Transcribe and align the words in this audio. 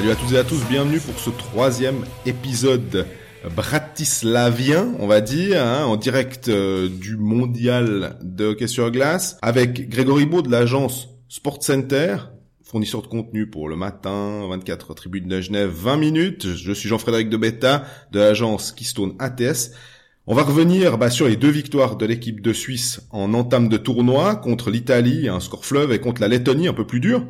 Salut 0.00 0.12
à 0.12 0.16
toutes 0.16 0.32
et 0.32 0.38
à 0.38 0.44
tous, 0.44 0.64
bienvenue 0.66 0.98
pour 0.98 1.18
ce 1.18 1.28
troisième 1.28 2.06
épisode 2.24 3.04
bratislavien, 3.54 4.94
on 4.98 5.06
va 5.06 5.20
dire, 5.20 5.62
hein, 5.62 5.84
en 5.84 5.96
direct 5.96 6.48
euh, 6.48 6.88
du 6.88 7.18
mondial 7.18 8.16
de 8.22 8.46
hockey 8.46 8.66
sur 8.66 8.90
glace, 8.90 9.36
avec 9.42 9.90
Grégory 9.90 10.24
Beau 10.24 10.40
de 10.40 10.50
l'agence 10.50 11.10
Sport 11.28 11.62
Center, 11.62 12.16
fournisseur 12.62 13.02
de 13.02 13.08
contenu 13.08 13.50
pour 13.50 13.68
le 13.68 13.76
matin, 13.76 14.46
24 14.48 14.94
tribunes 14.94 15.28
de 15.28 15.42
Genève, 15.42 15.68
20 15.68 15.98
minutes. 15.98 16.54
Je 16.54 16.72
suis 16.72 16.88
Jean-Frédéric 16.88 17.28
de 17.28 17.36
Betta 17.36 17.84
de 18.10 18.20
l'agence 18.20 18.72
Keystone 18.72 19.12
ATS. 19.18 19.72
On 20.26 20.34
va 20.34 20.44
revenir 20.44 20.96
bah, 20.96 21.10
sur 21.10 21.28
les 21.28 21.36
deux 21.36 21.50
victoires 21.50 21.96
de 21.96 22.06
l'équipe 22.06 22.40
de 22.40 22.54
Suisse 22.54 23.02
en 23.10 23.34
entame 23.34 23.68
de 23.68 23.76
tournoi 23.76 24.36
contre 24.36 24.70
l'Italie, 24.70 25.28
un 25.28 25.40
score 25.40 25.66
fleuve, 25.66 25.92
et 25.92 25.98
contre 25.98 26.22
la 26.22 26.28
Lettonie, 26.28 26.68
un 26.68 26.72
peu 26.72 26.86
plus 26.86 27.00
dur. 27.00 27.26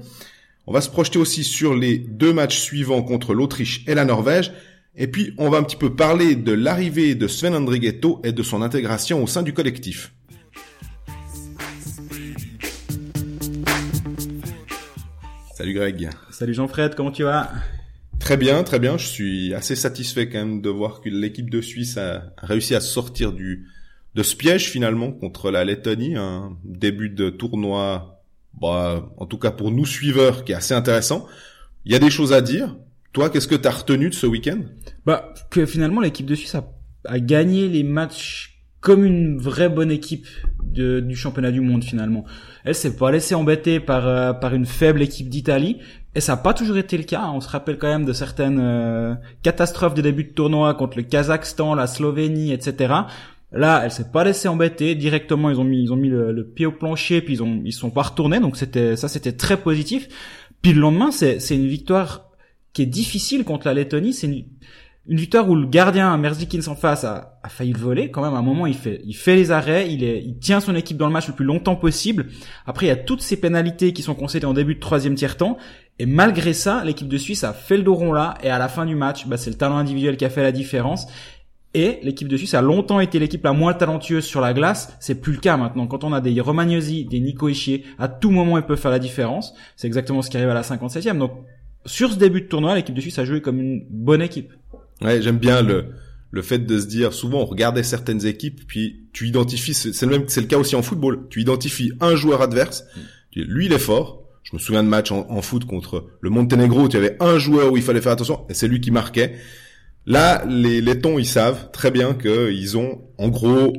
On 0.67 0.73
va 0.73 0.81
se 0.81 0.91
projeter 0.91 1.19
aussi 1.19 1.43
sur 1.43 1.75
les 1.75 1.99
deux 1.99 2.33
matchs 2.33 2.59
suivants 2.59 3.03
contre 3.03 3.35
l'Autriche 3.35 3.83
et 3.87 3.95
la 3.95 4.05
Norvège. 4.05 4.53
Et 4.95 5.07
puis, 5.07 5.33
on 5.39 5.49
va 5.49 5.59
un 5.59 5.63
petit 5.63 5.77
peu 5.77 5.95
parler 5.95 6.37
de 6.37 6.53
l'arrivée 6.53 7.15
de 7.15 7.27
Sven 7.29 7.55
Andrighetto 7.55 8.21
et 8.25 8.33
de 8.33 8.43
son 8.43 8.61
intégration 8.61 9.23
au 9.23 9.27
sein 9.27 9.43
du 9.43 9.53
collectif. 9.53 10.13
Salut 15.55 15.75
Greg. 15.75 16.11
Salut 16.31 16.55
Jean-Fred, 16.55 16.95
comment 16.95 17.11
tu 17.11 17.23
vas? 17.23 17.51
Très 18.19 18.37
bien, 18.37 18.63
très 18.63 18.79
bien. 18.79 18.99
Je 18.99 19.07
suis 19.07 19.55
assez 19.55 19.77
satisfait 19.77 20.29
quand 20.29 20.39
même 20.39 20.61
de 20.61 20.71
voir 20.71 21.01
que 21.01 21.09
l'équipe 21.09 21.51
de 21.51 21.61
Suisse 21.61 21.97
a 21.97 22.33
réussi 22.39 22.75
à 22.75 22.81
sortir 22.81 23.33
du 23.33 23.67
de 24.15 24.23
ce 24.23 24.35
piège 24.37 24.71
finalement 24.71 25.13
contre 25.13 25.51
la 25.51 25.65
Lettonie, 25.65 26.17
un 26.17 26.57
début 26.65 27.11
de 27.11 27.31
tournoi, 27.31 28.20
bah, 28.61 29.11
en 29.17 29.27
tout 29.27 29.39
cas 29.39 29.51
pour 29.51 29.71
nous 29.71 29.87
suiveurs, 29.87 30.45
qui 30.45 30.53
est 30.53 30.57
assez 30.57 30.75
intéressant. 30.75 31.27
Il 31.85 31.93
y 31.93 31.95
a 31.95 31.99
des 31.99 32.11
choses 32.11 32.33
à 32.33 32.41
dire. 32.41 32.77
Toi, 33.13 33.29
qu'est-ce 33.29 33.49
que 33.49 33.57
tu 33.57 33.67
as 33.67 33.73
retenu 33.73 34.09
de 34.09 34.15
ce 34.15 34.27
week-end? 34.27 34.61
Bah, 35.05 35.35
que 35.51 35.67
finalement 35.67 36.01
l'équipe 36.01 36.27
de 36.27 36.35
Suisse 36.35 36.55
a, 36.55 36.71
a 37.07 37.19
gagné 37.19 37.69
les 37.69 37.83
matchs 37.83 38.51
comme 38.81 39.05
une 39.05 39.39
vraie 39.39 39.69
bonne 39.69 39.91
équipe 39.91 40.27
de, 40.63 41.01
du 41.01 41.15
championnat 41.15 41.51
du 41.51 41.61
monde 41.61 41.85
finalement. 41.85 42.25
Elle 42.65 42.75
s'est 42.75 42.97
pas 42.97 43.11
laissée 43.11 43.35
embêter 43.35 43.79
par 43.79 44.07
euh, 44.07 44.33
par 44.33 44.55
une 44.55 44.67
faible 44.67 45.03
équipe 45.03 45.29
d'Italie 45.29 45.79
et 46.15 46.21
ça 46.21 46.33
n'a 46.33 46.37
pas 46.39 46.55
toujours 46.55 46.79
été 46.79 46.97
le 46.97 47.05
cas. 47.05 47.31
On 47.33 47.41
se 47.41 47.49
rappelle 47.49 47.79
quand 47.79 47.89
même 47.89 48.05
de 48.05 48.13
certaines 48.13 48.59
euh, 48.61 49.15
catastrophes 49.43 49.95
de 49.95 50.03
début 50.03 50.25
de 50.25 50.33
tournoi 50.33 50.75
contre 50.75 50.97
le 50.97 51.03
Kazakhstan, 51.05 51.75
la 51.75 51.87
Slovénie, 51.87 52.53
etc. 52.53 52.95
Là, 53.53 53.83
elle 53.85 53.91
s'est 53.91 54.11
pas 54.11 54.25
laissée 54.25 54.49
embêter. 54.49 54.95
Directement, 54.95 55.51
ils 55.51 55.61
ont 55.61 55.65
mis 55.65 55.83
ils 55.83 55.93
ont 55.93 55.97
mis 55.97 56.09
le, 56.09 56.45
pied 56.45 56.67
au 56.67 56.73
plancher 56.73 57.21
puis 57.21 57.35
ils 57.35 57.43
ont 57.43 57.61
ils 57.65 57.73
sont 57.73 57.91
pas 57.91 58.03
retournés. 58.03 58.41
Donc 58.41 58.57
c'était 58.57 58.97
ça 58.97 59.09
c'était 59.09 59.33
très 59.33 59.57
positif. 59.57 60.09
Puis 60.63 60.73
le 60.73 60.81
lendemain, 60.81 61.11
c'est 61.11 61.41
c'est 61.41 61.57
une 61.57 61.67
victoire 61.67 62.31
qui 62.73 62.83
est 62.83 62.87
difficile 62.87 63.45
contre 63.45 63.67
la 63.67 63.75
Lettonie. 63.75 64.13
C'est 64.13 64.29
une 64.29 64.45
une 65.09 65.17
victoire 65.17 65.49
où 65.49 65.57
le 65.57 65.67
gardien 65.67 66.17
Merzikins 66.19 66.69
en 66.69 66.77
face 66.77 67.05
a, 67.05 67.39
a, 67.43 67.49
failli 67.49 67.73
le 67.73 67.79
voler 67.79 68.11
quand 68.11 68.23
même 68.23 68.35
à 68.35 68.39
un 68.39 68.43
moment 68.43 68.67
il 68.67 68.75
fait 68.75 69.01
il 69.05 69.15
fait 69.15 69.35
les 69.35 69.51
arrêts 69.51 69.91
il 69.91 70.05
est 70.05 70.23
il 70.23 70.39
tient 70.39 70.61
son 70.61 70.77
équipe 70.77 70.99
dans 70.99 71.07
le 71.07 71.13
match 71.13 71.27
le 71.27 71.35
plus 71.35 71.47
longtemps 71.47 71.75
possible 71.75 72.27
après 72.67 72.87
il 72.87 72.89
y 72.91 72.93
a 72.93 72.97
toutes 72.97 73.23
ces 73.23 73.41
pénalités 73.41 73.95
qui 73.95 74.03
sont 74.03 74.15
concédées 74.15 74.47
en 74.47 74.53
début 74.53 74.75
de 74.75 74.81
troisième 74.81 75.15
tiers 75.15 75.39
temps 75.39 75.57
et 75.99 76.05
malgré 76.05 76.53
ça 76.53 76.85
l'équipe 76.85 77.09
de 77.09 77.17
Suisse 77.17 77.45
a 77.45 77.55
fait 77.55 77.79
le 77.79 77.83
dos 77.83 77.95
rond 77.95 78.13
là 78.13 78.35
et 78.43 78.51
à 78.51 78.59
la 78.59 78.69
fin 78.69 78.85
du 78.85 78.95
match 78.95 79.27
bah, 79.27 79.39
c'est 79.39 79.51
le 79.51 79.57
talent 79.57 79.79
individuel 79.79 80.19
qui 80.19 80.27
a 80.27 80.31
fait 80.31 80.43
la 80.43 80.53
différence 80.53 81.07
et 81.73 82.01
l'équipe 82.03 82.27
de 82.27 82.37
Suisse 82.37 82.55
a 82.55 82.63
longtemps 82.63 83.01
été 83.01 83.19
l'équipe 83.19 83.45
la 83.45 83.53
moins 83.53 83.75
talentueuse 83.75 84.25
sur 84.25 84.41
la 84.41 84.53
glace. 84.53 84.97
C'est 84.99 85.21
plus 85.21 85.35
le 85.35 85.39
cas 85.39 85.57
maintenant. 85.57 85.87
Quand 85.87 86.03
on 86.03 86.13
a 86.13 86.21
des 86.21 86.41
Romagnosi, 86.41 87.05
des 87.05 87.21
Nico 87.21 87.49
Ischier, 87.49 87.85
à 87.99 88.09
tout 88.09 88.31
moment 88.31 88.59
ils 88.59 88.65
peuvent 88.65 88.81
faire 88.81 88.91
la 88.91 88.99
différence. 88.99 89.55
C'est 89.77 89.87
exactement 89.87 90.23
ce 90.23 90.31
qui 90.31 90.37
arrive 90.37 90.49
à 90.49 90.55
la 90.55 90.63
57e. 90.63 91.19
Donc 91.19 91.33
sur 91.87 92.13
ce 92.13 92.17
début 92.17 92.43
de 92.43 92.47
tournoi, 92.47 92.75
l'équipe 92.75 92.95
de 92.95 93.01
Suisse 93.01 93.19
a 93.19 93.25
joué 93.25 93.41
comme 93.41 93.61
une 93.61 93.87
bonne 93.89 94.21
équipe. 94.21 94.53
Ouais, 95.01 95.23
j'aime 95.23 95.39
bien 95.39 95.63
le 95.63 95.87
le 96.33 96.43
fait 96.43 96.61
de 96.61 96.79
se 96.79 96.87
dire 96.87 97.13
souvent 97.13 97.41
on 97.41 97.45
regardait 97.45 97.83
certaines 97.83 98.25
équipes 98.25 98.61
puis 98.67 99.09
tu 99.13 99.27
identifies 99.27 99.75
c'est 99.75 100.03
le 100.03 100.13
même 100.13 100.25
c'est 100.29 100.41
le 100.41 100.47
cas 100.47 100.59
aussi 100.59 100.77
en 100.77 100.83
football. 100.83 101.27
Tu 101.31 101.41
identifies 101.41 101.93
un 102.01 102.17
joueur 102.17 102.43
adverse, 102.43 102.85
lui 103.35 103.67
il 103.67 103.73
est 103.73 103.79
fort. 103.79 104.25
Je 104.43 104.57
me 104.57 104.59
souviens 104.59 104.83
de 104.83 104.89
matchs 104.89 105.13
en, 105.13 105.43
foot 105.43 105.65
contre 105.65 106.07
le 106.21 106.31
Monténégro, 106.31 106.89
tu 106.89 106.97
avais 106.97 107.17
un 107.21 107.39
joueur 107.39 107.73
où 107.73 107.77
il 107.77 107.83
fallait 107.83 108.01
faire 108.01 108.13
attention 108.13 108.47
et 108.49 108.55
c'est 108.55 108.67
lui 108.69 108.81
qui 108.81 108.91
marquait. 108.91 109.37
Là, 110.07 110.45
les 110.47 110.81
Lettons, 110.81 111.19
ils 111.19 111.27
savent 111.27 111.71
très 111.73 111.91
bien 111.91 112.15
qu'ils 112.15 112.77
ont 112.77 113.03
en 113.19 113.29
gros 113.29 113.73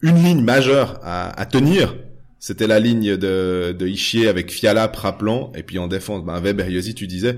une 0.00 0.22
ligne 0.22 0.42
majeure 0.42 1.00
à, 1.02 1.46
tenir. 1.46 1.96
C'était 2.38 2.66
la 2.66 2.78
ligne 2.78 3.16
de, 3.16 3.74
de 3.76 4.28
avec 4.28 4.52
Fiala, 4.52 4.88
Praplan, 4.88 5.52
et 5.56 5.62
puis 5.62 5.78
en 5.78 5.88
défense, 5.88 6.24
ben 6.24 6.38
Weber, 6.40 6.68
Yosi, 6.68 6.94
tu 6.94 7.06
disais, 7.06 7.36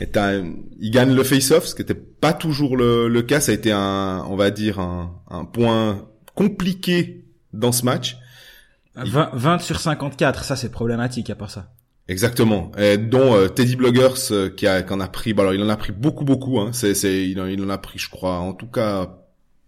et 0.00 0.08
il 0.78 0.90
gagne 0.90 1.12
le 1.12 1.24
face-off, 1.24 1.66
ce 1.66 1.74
qui 1.74 1.82
n'était 1.82 1.94
pas 1.94 2.32
toujours 2.32 2.76
le, 2.76 3.20
cas. 3.22 3.40
Ça 3.40 3.50
a 3.50 3.54
été 3.54 3.72
un, 3.72 4.24
on 4.28 4.36
va 4.36 4.50
dire, 4.50 4.78
un, 4.78 5.44
point 5.52 6.06
compliqué 6.34 7.24
dans 7.52 7.72
ce 7.72 7.84
match. 7.84 8.16
20, 8.94 9.30
20 9.32 9.58
sur 9.58 9.80
54, 9.80 10.44
ça 10.44 10.56
c'est 10.56 10.70
problématique 10.70 11.30
à 11.30 11.34
part 11.34 11.50
ça. 11.50 11.72
Exactement. 12.08 12.72
Et 12.78 12.96
dont 12.96 13.34
euh, 13.34 13.48
Teddy 13.48 13.76
Bloggers 13.76 14.30
euh, 14.30 14.48
qui 14.48 14.66
a 14.66 14.82
en 14.90 15.00
a 15.00 15.08
pris. 15.08 15.34
Bon, 15.34 15.42
alors 15.42 15.54
il 15.54 15.62
en 15.62 15.68
a 15.68 15.76
pris 15.76 15.92
beaucoup 15.92 16.24
beaucoup. 16.24 16.58
Hein. 16.58 16.70
C'est 16.72 16.94
c'est 16.94 17.28
il, 17.28 17.38
en, 17.40 17.68
a 17.68 17.78
pris, 17.78 17.98
je 17.98 18.08
crois, 18.08 18.38
en 18.38 18.54
tout 18.54 18.66
cas 18.66 19.18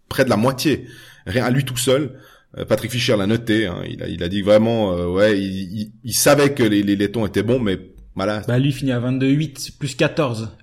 près 0.09 0.25
de 0.25 0.31
la 0.31 0.37
moitié. 0.37 0.87
Rien 1.27 1.45
à 1.45 1.51
lui 1.51 1.65
tout 1.65 1.77
seul. 1.77 2.19
Euh, 2.57 2.65
Patrick 2.65 2.91
Fischer 2.91 3.17
l'a 3.17 3.27
noté. 3.27 3.67
Hein. 3.67 3.83
Il 3.89 4.03
a 4.03 4.09
il 4.09 4.23
a 4.23 4.29
dit 4.29 4.41
vraiment 4.41 4.95
ouais 5.11 5.39
il, 5.39 5.93
il, 6.03 6.15
savait 6.15 6.55
que 6.55 6.63
les, 6.63 6.83
les 6.83 6.97
laitons 6.97 7.27
étaient 7.27 7.43
bons, 7.43 7.61
mais 7.61 7.79
voilà. 8.15 8.41
Bah 8.49 8.59
lui 8.59 8.73
finit 8.73 8.93
à 8.93 9.01
22-8 9.01 9.77
plus 9.79 9.95
14. 9.95 10.57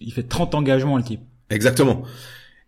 Il 0.00 0.12
fait 0.12 0.24
30 0.24 0.56
engagements 0.56 0.96
le 0.96 1.04
type. 1.04 1.20
Exactement. 1.48 2.02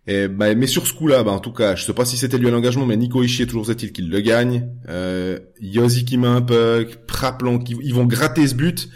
Et 0.07 0.27
bah, 0.27 0.55
mais 0.55 0.67
sur 0.67 0.87
ce 0.87 0.95
coup-là, 0.95 1.23
bah, 1.23 1.31
en 1.31 1.39
tout 1.39 1.53
cas, 1.53 1.77
je 1.77 1.85
sais 1.85 1.93
pas 1.93 2.05
si 2.05 2.17
c'était 2.17 2.39
lui 2.39 2.49
un 2.49 2.55
engagement, 2.55 2.87
mais 2.87 2.97
Nico 2.97 3.23
Ishii, 3.23 3.47
toujours 3.47 3.71
est-il 3.71 3.93
qu'il 3.93 4.11
le 4.11 4.21
gagne. 4.21 4.69
Euh, 4.89 5.39
Yosi 5.61 6.05
qui 6.05 6.19
met 6.19 6.27
un 6.27 6.43
puck, 6.43 7.07
Praplon 7.07 7.59
qui 7.59 7.77
ils 7.83 7.95
vont 7.95 8.05
gratter 8.05 8.47
ce 8.47 8.55
but. 8.55 8.89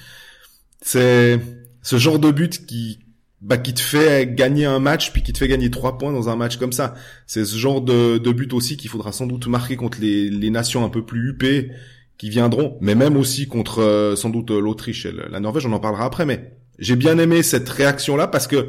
C'est 0.81 1.41
ce 1.83 1.97
genre 1.97 2.19
de 2.19 2.31
but 2.31 2.67
qui 2.67 2.99
bah, 3.41 3.59
qui 3.59 3.75
te 3.75 3.81
fait 3.81 4.34
gagner 4.34 4.65
un 4.65 4.81
match 4.81 5.12
puis 5.12 5.22
qui 5.22 5.33
te 5.33 5.39
fait 5.39 5.47
gagner 5.47 5.71
trois 5.71 5.99
points 5.99 6.12
dans 6.12 6.28
un 6.28 6.37
match 6.37 6.56
comme 6.56 6.72
ça. 6.72 6.94
C'est 7.27 7.44
ce 7.44 7.56
genre 7.56 7.81
de, 7.81 8.19
de 8.19 8.33
but 8.33 8.53
aussi 8.53 8.77
qu'il 8.77 8.91
faudra 8.91 9.12
sans 9.12 9.27
doute 9.27 9.47
marquer 9.47 9.77
contre 9.77 9.99
les, 10.00 10.28
les 10.28 10.50
nations 10.50 10.84
un 10.84 10.88
peu 10.88 11.05
plus 11.05 11.31
huppées 11.31 11.71
qui 12.19 12.31
viendront, 12.31 12.78
mais 12.81 12.94
même 12.94 13.17
aussi 13.17 13.47
contre 13.47 13.83
euh, 13.83 14.17
sans 14.17 14.31
doute 14.31 14.50
l'Autriche 14.50 15.06
et 15.06 15.12
la 15.12 15.38
Norvège, 15.38 15.67
on 15.67 15.73
en 15.73 15.81
parlera 15.81 16.06
après. 16.06 16.27
Mais 16.27 16.56
j'ai 16.78 16.97
bien 16.97 17.19
aimé 17.19 17.43
cette 17.43 17.69
réaction-là 17.69 18.27
parce 18.27 18.47
que 18.47 18.69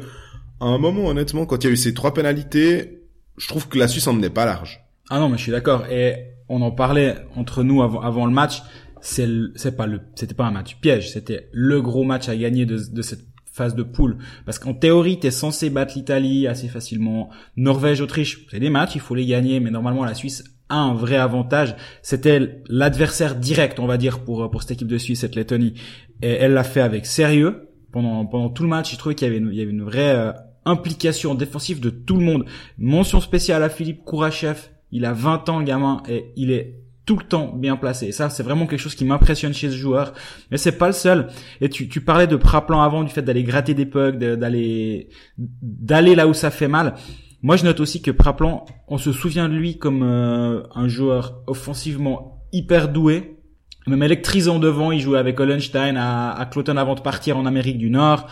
à 0.60 0.66
un 0.66 0.78
moment, 0.78 1.06
honnêtement, 1.06 1.46
quand 1.46 1.62
il 1.62 1.66
y 1.66 1.70
a 1.70 1.72
eu 1.72 1.76
ces 1.76 1.94
trois 1.94 2.14
pénalités, 2.14 3.02
je 3.36 3.48
trouve 3.48 3.68
que 3.68 3.78
la 3.78 3.88
Suisse 3.88 4.06
en 4.06 4.12
menait 4.12 4.30
pas 4.30 4.44
large. 4.44 4.84
Ah 5.10 5.18
non, 5.18 5.28
mais 5.28 5.38
je 5.38 5.42
suis 5.42 5.52
d'accord. 5.52 5.86
Et 5.90 6.16
on 6.48 6.60
en 6.62 6.70
parlait 6.70 7.16
entre 7.36 7.62
nous 7.62 7.82
avant, 7.82 8.00
avant 8.00 8.26
le 8.26 8.32
match. 8.32 8.62
C'est 9.00 9.28
c'est 9.54 9.76
pas 9.76 9.86
le 9.86 10.00
c'était 10.16 10.34
pas 10.34 10.46
un 10.46 10.50
match 10.50 10.76
piège, 10.80 11.12
c'était 11.12 11.48
le 11.52 11.80
gros 11.80 12.02
match 12.02 12.28
à 12.28 12.36
gagner 12.36 12.66
de, 12.66 12.76
de 12.76 13.02
cette 13.02 13.24
phase 13.52 13.76
de 13.76 13.84
poule. 13.84 14.18
Parce 14.44 14.58
qu'en 14.58 14.74
théorie, 14.74 15.20
t'es 15.20 15.30
censé 15.30 15.70
battre 15.70 15.94
l'Italie 15.94 16.48
assez 16.48 16.66
facilement. 16.66 17.30
Norvège, 17.56 18.00
Autriche, 18.00 18.46
c'est 18.50 18.58
des 18.58 18.70
matchs, 18.70 18.96
il 18.96 19.00
faut 19.00 19.14
les 19.14 19.24
gagner, 19.24 19.60
mais 19.60 19.70
normalement 19.70 20.04
la 20.04 20.14
Suisse 20.14 20.42
a 20.68 20.78
un 20.78 20.94
vrai 20.94 21.16
avantage. 21.16 21.76
C'était 22.02 22.60
l'adversaire 22.68 23.36
direct, 23.36 23.78
on 23.78 23.86
va 23.86 23.98
dire, 23.98 24.24
pour 24.24 24.50
pour 24.50 24.62
cette 24.62 24.72
équipe 24.72 24.88
de 24.88 24.98
Suisse, 24.98 25.20
cette 25.20 25.36
Lettonie. 25.36 25.74
Et 26.20 26.30
elle 26.32 26.54
l'a 26.54 26.64
fait 26.64 26.80
avec 26.80 27.06
sérieux 27.06 27.68
pendant 27.92 28.26
pendant 28.26 28.50
tout 28.50 28.64
le 28.64 28.68
match. 28.68 28.90
Je 28.90 28.98
trouvais 28.98 29.14
qu'il 29.14 29.28
y 29.28 29.30
avait 29.30 29.38
une, 29.38 29.50
il 29.52 29.58
y 29.58 29.62
avait 29.62 29.70
une 29.70 29.84
vraie 29.84 30.16
euh, 30.16 30.32
implication 30.68 31.34
défensive 31.34 31.80
de 31.80 31.90
tout 31.90 32.16
le 32.16 32.24
monde. 32.24 32.44
Mention 32.78 33.20
spéciale 33.20 33.62
à 33.62 33.68
Philippe 33.68 34.04
Kourachev. 34.04 34.58
Il 34.90 35.04
a 35.04 35.12
20 35.12 35.48
ans, 35.48 35.62
gamin, 35.62 36.02
et 36.08 36.32
il 36.36 36.50
est 36.50 36.78
tout 37.08 37.16
le 37.16 37.24
temps 37.24 37.54
bien 37.54 37.76
placé. 37.76 38.08
Et 38.08 38.12
ça, 38.12 38.28
c'est 38.28 38.42
vraiment 38.42 38.66
quelque 38.66 38.80
chose 38.80 38.94
qui 38.94 39.06
m'impressionne 39.06 39.54
chez 39.54 39.70
ce 39.70 39.76
joueur. 39.76 40.12
Mais 40.50 40.58
c'est 40.58 40.76
pas 40.76 40.88
le 40.88 40.92
seul. 40.92 41.28
Et 41.62 41.70
tu, 41.70 41.88
tu 41.88 42.02
parlais 42.02 42.26
de 42.26 42.36
Praplan 42.36 42.82
avant, 42.82 43.02
du 43.02 43.10
fait 43.10 43.22
d'aller 43.22 43.44
gratter 43.44 43.72
des 43.72 43.86
pucks, 43.86 44.18
d'aller, 44.18 45.08
d'aller 45.38 46.14
là 46.14 46.28
où 46.28 46.34
ça 46.34 46.50
fait 46.50 46.68
mal. 46.68 46.96
Moi, 47.40 47.56
je 47.56 47.64
note 47.64 47.80
aussi 47.80 48.02
que 48.02 48.10
Praplan, 48.10 48.66
on 48.88 48.98
se 48.98 49.12
souvient 49.12 49.48
de 49.48 49.54
lui 49.54 49.78
comme 49.78 50.02
euh, 50.02 50.62
un 50.74 50.86
joueur 50.86 51.40
offensivement 51.46 52.42
hyper 52.52 52.90
doué, 52.90 53.38
même 53.86 54.02
électrisant 54.02 54.58
devant. 54.58 54.92
Il 54.92 55.00
jouait 55.00 55.18
avec 55.18 55.40
Hollenstein 55.40 55.96
à, 55.96 56.32
à 56.32 56.44
Cloton 56.44 56.76
avant 56.76 56.94
de 56.94 57.00
partir 57.00 57.38
en 57.38 57.46
Amérique 57.46 57.78
du 57.78 57.88
Nord. 57.88 58.26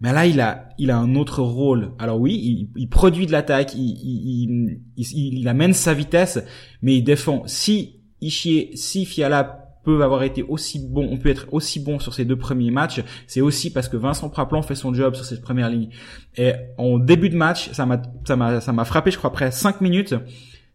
Mais 0.00 0.12
là, 0.12 0.26
il 0.26 0.40
a, 0.40 0.68
il 0.78 0.90
a 0.90 0.98
un 0.98 1.14
autre 1.14 1.42
rôle. 1.42 1.92
Alors 1.98 2.20
oui, 2.20 2.34
il, 2.34 2.68
il 2.76 2.88
produit 2.88 3.26
de 3.26 3.32
l'attaque, 3.32 3.74
il, 3.74 3.80
il, 3.80 4.80
il, 4.96 5.48
amène 5.48 5.72
sa 5.72 5.94
vitesse, 5.94 6.38
mais 6.82 6.96
il 6.96 7.02
défend. 7.02 7.42
Si 7.46 8.00
Ishii, 8.20 8.76
si 8.76 9.04
Fiala 9.04 9.64
peuvent 9.84 10.02
avoir 10.02 10.22
été 10.22 10.42
aussi 10.42 10.86
bon, 10.86 11.08
on 11.10 11.16
peut 11.16 11.30
être 11.30 11.46
aussi 11.50 11.80
bon 11.80 11.98
sur 11.98 12.14
ces 12.14 12.24
deux 12.24 12.36
premiers 12.36 12.70
matchs, 12.70 13.02
c'est 13.26 13.40
aussi 13.40 13.72
parce 13.72 13.88
que 13.88 13.96
Vincent 13.96 14.28
Praplan 14.28 14.62
fait 14.62 14.74
son 14.74 14.92
job 14.92 15.14
sur 15.14 15.24
cette 15.24 15.40
première 15.40 15.70
ligne. 15.70 15.88
Et 16.36 16.52
en 16.76 16.98
début 16.98 17.30
de 17.30 17.36
match, 17.36 17.70
ça 17.72 17.86
m'a, 17.86 18.00
ça 18.26 18.36
m'a, 18.36 18.60
ça 18.60 18.72
m'a 18.72 18.84
frappé, 18.84 19.10
je 19.10 19.18
crois, 19.18 19.30
après 19.30 19.50
cinq 19.50 19.80
minutes. 19.80 20.14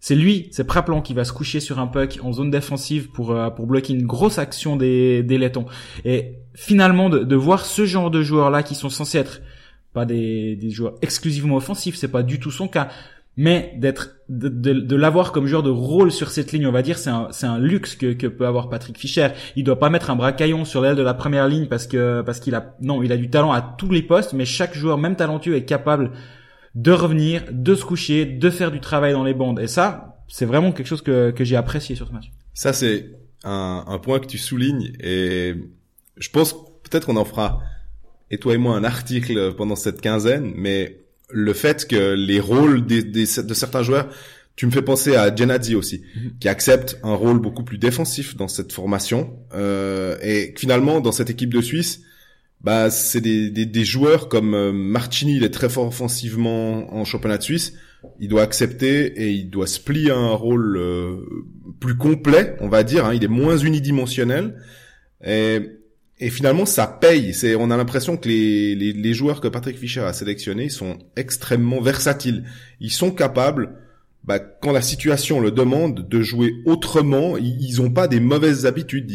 C'est 0.05 0.15
lui, 0.15 0.49
c'est 0.51 0.65
Praplan 0.65 1.01
qui 1.01 1.13
va 1.13 1.23
se 1.23 1.31
coucher 1.31 1.61
sur 1.61 1.79
un 1.79 1.87
puck 1.87 2.19
en 2.21 2.33
zone 2.33 2.51
défensive 2.51 3.09
pour 3.11 3.31
euh, 3.31 3.49
pour 3.49 3.67
bloquer 3.67 3.93
une 3.93 4.05
grosse 4.05 4.37
action 4.37 4.75
des 4.75 5.23
des 5.23 5.37
Lettons. 5.37 5.65
Et 6.03 6.39
finalement 6.53 7.09
de, 7.09 7.19
de 7.19 7.35
voir 7.37 7.65
ce 7.65 7.85
genre 7.85 8.11
de 8.11 8.21
joueurs 8.21 8.49
là 8.49 8.63
qui 8.63 8.75
sont 8.75 8.89
censés 8.89 9.19
être 9.19 9.41
pas 9.93 10.03
des, 10.03 10.57
des 10.57 10.71
joueurs 10.71 10.95
exclusivement 11.01 11.55
offensifs, 11.55 11.95
c'est 11.95 12.09
pas 12.09 12.21
du 12.21 12.37
tout 12.37 12.51
son 12.51 12.67
cas, 12.67 12.89
mais 13.37 13.75
d'être 13.77 14.17
de, 14.27 14.49
de, 14.49 14.95
l'avoir 14.97 15.31
comme 15.31 15.47
joueur 15.47 15.63
de 15.63 15.69
rôle 15.69 16.11
sur 16.11 16.31
cette 16.31 16.51
ligne, 16.51 16.67
on 16.67 16.73
va 16.73 16.81
dire, 16.81 16.97
c'est 16.97 17.09
un 17.09 17.29
c'est 17.31 17.47
un 17.47 17.57
luxe 17.57 17.95
que, 17.95 18.11
que 18.11 18.27
peut 18.27 18.45
avoir 18.45 18.67
Patrick 18.67 18.97
Fischer. 18.97 19.29
Il 19.55 19.63
doit 19.63 19.79
pas 19.79 19.89
mettre 19.89 20.09
un 20.09 20.17
bracaillon 20.17 20.65
sur 20.65 20.81
l'aile 20.81 20.97
de 20.97 21.01
la 21.01 21.13
première 21.13 21.47
ligne 21.47 21.67
parce 21.67 21.87
que 21.87 22.21
parce 22.23 22.41
qu'il 22.41 22.55
a 22.55 22.75
non, 22.81 23.03
il 23.03 23.13
a 23.13 23.17
du 23.17 23.29
talent 23.29 23.53
à 23.53 23.61
tous 23.61 23.89
les 23.89 24.01
postes, 24.01 24.33
mais 24.33 24.43
chaque 24.43 24.73
joueur, 24.73 24.97
même 24.97 25.15
talentueux, 25.15 25.55
est 25.55 25.63
capable 25.63 26.11
de 26.75 26.91
revenir, 26.91 27.43
de 27.51 27.75
se 27.75 27.85
coucher, 27.85 28.25
de 28.25 28.49
faire 28.49 28.71
du 28.71 28.79
travail 28.79 29.13
dans 29.13 29.23
les 29.23 29.33
bandes. 29.33 29.59
Et 29.59 29.67
ça, 29.67 30.23
c'est 30.27 30.45
vraiment 30.45 30.71
quelque 30.71 30.87
chose 30.87 31.01
que, 31.01 31.31
que 31.31 31.43
j'ai 31.43 31.55
apprécié 31.55 31.95
sur 31.95 32.07
ce 32.07 32.13
match. 32.13 32.31
Ça, 32.53 32.73
c'est 32.73 33.11
un, 33.43 33.83
un 33.87 33.99
point 33.99 34.19
que 34.19 34.27
tu 34.27 34.37
soulignes 34.37 34.93
et 34.99 35.55
je 36.17 36.29
pense 36.29 36.53
peut-être 36.83 37.05
qu'on 37.05 37.17
en 37.17 37.25
fera, 37.25 37.61
et 38.31 38.37
toi 38.37 38.53
et 38.53 38.57
moi, 38.57 38.75
un 38.75 38.83
article 38.83 39.53
pendant 39.55 39.75
cette 39.75 40.01
quinzaine, 40.01 40.53
mais 40.55 40.99
le 41.29 41.53
fait 41.53 41.87
que 41.87 42.13
les 42.13 42.39
rôles 42.39 42.85
des, 42.85 43.03
des, 43.03 43.25
de 43.25 43.53
certains 43.53 43.83
joueurs, 43.83 44.09
tu 44.55 44.67
me 44.67 44.71
fais 44.71 44.83
penser 44.83 45.15
à 45.15 45.35
Genadzi 45.35 45.75
aussi, 45.75 45.97
mm-hmm. 45.97 46.39
qui 46.39 46.47
accepte 46.47 46.99
un 47.01 47.15
rôle 47.15 47.39
beaucoup 47.39 47.63
plus 47.63 47.79
défensif 47.79 48.37
dans 48.37 48.47
cette 48.47 48.71
formation, 48.71 49.39
euh, 49.55 50.15
et 50.21 50.53
finalement, 50.57 51.01
dans 51.01 51.11
cette 51.11 51.29
équipe 51.29 51.51
de 51.53 51.61
Suisse, 51.61 52.01
bah 52.63 52.89
c'est 52.89 53.19
des, 53.19 53.49
des, 53.49 53.65
des, 53.65 53.83
joueurs 53.85 54.29
comme 54.29 54.53
euh, 54.53 54.71
Martini, 54.71 55.35
il 55.35 55.43
est 55.43 55.53
très 55.53 55.67
fort 55.67 55.87
offensivement 55.87 56.93
en 56.93 57.03
championnat 57.03 57.37
de 57.37 57.43
Suisse. 57.43 57.73
Il 58.19 58.29
doit 58.29 58.41
accepter 58.41 59.05
et 59.21 59.31
il 59.31 59.49
doit 59.49 59.67
se 59.67 59.79
plier 59.79 60.11
à 60.11 60.17
un 60.17 60.33
rôle 60.33 60.77
euh, 60.77 61.17
plus 61.79 61.97
complet, 61.97 62.55
on 62.61 62.69
va 62.69 62.83
dire. 62.83 63.05
Hein, 63.05 63.13
il 63.13 63.23
est 63.23 63.29
moins 63.29 63.57
unidimensionnel 63.57 64.61
et, 65.25 65.59
et 66.19 66.29
finalement 66.29 66.65
ça 66.65 66.87
paye. 66.87 67.33
C'est 67.33 67.55
on 67.55 67.69
a 67.69 67.77
l'impression 67.77 68.15
que 68.15 68.29
les, 68.29 68.75
les, 68.75 68.93
les 68.93 69.13
joueurs 69.13 69.41
que 69.41 69.49
Patrick 69.49 69.77
Fischer 69.77 70.01
a 70.01 70.13
sélectionnés 70.13 70.69
sont 70.69 70.99
extrêmement 71.17 71.81
versatiles. 71.81 72.45
Ils 72.79 72.91
sont 72.91 73.11
capables 73.11 73.77
bah, 74.23 74.39
quand 74.39 74.71
la 74.71 74.81
situation 74.81 75.39
le 75.41 75.51
demande, 75.51 76.07
de 76.07 76.21
jouer 76.21 76.53
autrement. 76.65 77.37
Ils 77.37 77.81
n'ont 77.81 77.91
pas 77.91 78.07
des 78.07 78.19
mauvaises 78.19 78.65
habitudes. 78.65 79.11